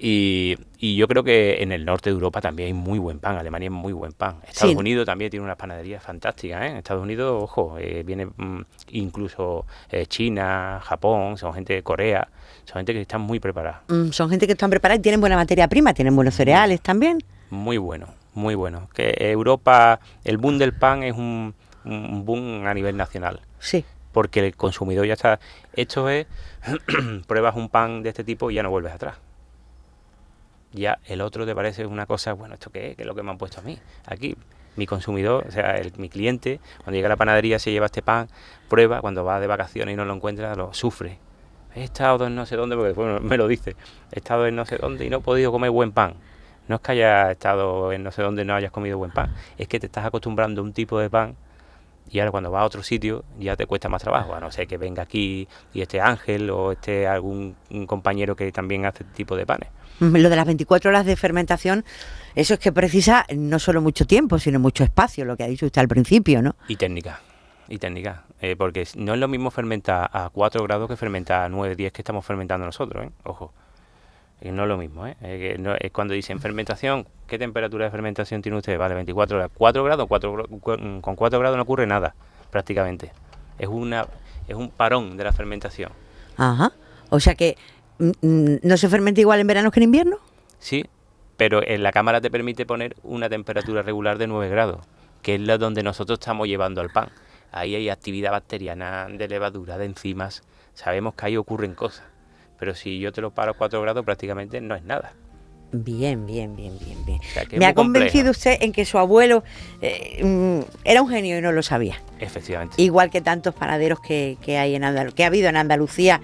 [0.00, 3.36] Y, y, yo creo que en el norte de Europa también hay muy buen pan,
[3.36, 4.36] Alemania es muy buen pan.
[4.46, 6.62] Estados Unidos también tiene unas panaderías fantásticas.
[6.62, 6.78] ¿eh?
[6.78, 8.60] Estados Unidos, ojo, eh, viene mm,
[8.92, 12.28] incluso eh, China, Japón, son gente de Corea,
[12.64, 13.82] son gente que están muy preparada.
[13.88, 17.18] Mm, son gente que están preparada y tienen buena materia prima, tienen buenos cereales también.
[17.50, 18.88] Muy bueno, muy bueno.
[18.94, 21.54] Que Europa, el boom del pan es un
[21.88, 23.40] un boom a nivel nacional.
[23.58, 23.84] Sí.
[24.12, 25.40] Porque el consumidor ya está.
[25.74, 26.26] Esto es,
[27.26, 29.16] pruebas un pan de este tipo y ya no vuelves atrás.
[30.72, 32.96] Ya el otro te parece una cosa, bueno, ¿esto qué es?
[32.96, 33.78] ¿Qué es lo que me han puesto a mí?
[34.06, 34.36] Aquí,
[34.76, 38.28] mi consumidor, o sea, mi cliente, cuando llega a la panadería se lleva este pan,
[38.68, 41.18] prueba, cuando va de vacaciones y no lo encuentra, lo sufre.
[41.74, 43.76] He estado en no sé dónde, porque después me lo dice,
[44.12, 46.14] he estado en no sé dónde y no he podido comer buen pan.
[46.66, 49.34] No es que hayas estado en no sé dónde y no hayas comido buen pan,
[49.56, 51.36] es que te estás acostumbrando a un tipo de pan
[52.10, 54.66] y ahora cuando vas a otro sitio ya te cuesta más trabajo, a no ser
[54.66, 57.56] que venga aquí y esté Ángel o esté algún
[57.86, 59.68] compañero que también hace este tipo de panes.
[60.00, 61.84] Lo de las 24 horas de fermentación,
[62.34, 65.66] eso es que precisa no solo mucho tiempo, sino mucho espacio, lo que ha dicho
[65.66, 66.54] usted al principio, ¿no?
[66.68, 67.20] Y técnica,
[67.68, 71.48] y técnica, eh, porque no es lo mismo fermentar a 4 grados que fermentar a
[71.48, 73.10] 9, 10 que estamos fermentando nosotros, ¿eh?
[73.24, 73.52] Ojo
[74.40, 75.16] no es lo mismo, ¿eh?
[75.20, 78.78] es cuando dicen fermentación, ¿qué temperatura de fermentación tiene usted?
[78.78, 79.52] Vale, 24 grados.
[79.56, 80.46] 4 grados, 4,
[81.00, 82.14] con 4 grados no ocurre nada,
[82.50, 83.12] prácticamente.
[83.58, 84.06] Es, una,
[84.46, 85.90] es un parón de la fermentación.
[86.36, 86.72] Ajá.
[87.10, 87.56] O sea que,
[87.98, 90.18] mm, mm, ¿no se fermenta igual en verano que en invierno?
[90.60, 90.84] Sí,
[91.36, 94.86] pero en la cámara te permite poner una temperatura regular de 9 grados,
[95.22, 97.10] que es la donde nosotros estamos llevando al pan.
[97.50, 100.42] ahí hay actividad bacteriana, de levadura, de enzimas,
[100.74, 102.04] sabemos que ahí ocurren cosas.
[102.58, 105.12] Pero si yo te lo paro a 4 grados, prácticamente no es nada.
[105.70, 107.20] Bien, bien, bien, bien, bien.
[107.58, 109.44] Me ha convencido usted en que su abuelo
[109.82, 112.00] eh, mm, era un genio y no lo sabía.
[112.20, 112.80] Efectivamente.
[112.80, 116.22] Igual que tantos panaderos que, hay en que ha habido en Andalucía.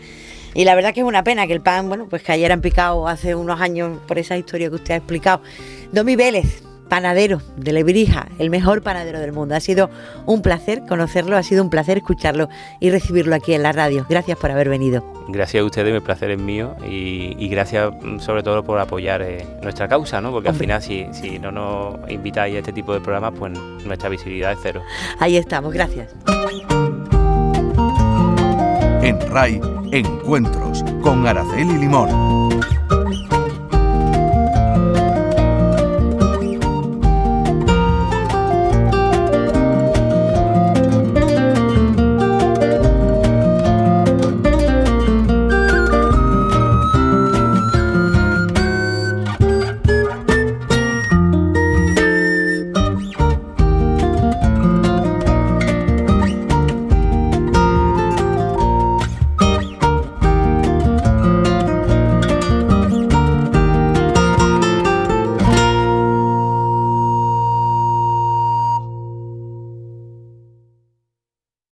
[0.55, 3.07] Y la verdad que es una pena que el pan, bueno, pues cayera en picado
[3.07, 5.43] hace unos años por esa historia que usted ha explicado.
[5.93, 6.63] Domi Vélez,
[6.95, 9.57] panadero de Lebrija, el mejor panadero del mundo.
[9.57, 9.91] Ha sido
[10.27, 14.07] un placer conocerlo, ha sido un placer escucharlo y recibirlo aquí en la radio.
[14.09, 15.05] Gracias por haber venido.
[15.27, 19.45] Gracias a ustedes, mi placer es mío y, gracias mm, sobre todo por apoyar eh,
[19.61, 20.31] nuestra causa, ¿no?
[20.31, 24.09] Porque al final si, si no nos invitáis a este tipo de programas, pues nuestra
[24.09, 24.81] visibilidad es cero.
[25.19, 26.15] Ahí estamos, gracias.
[29.03, 32.54] En RAI, encuentros con Araceli Limón.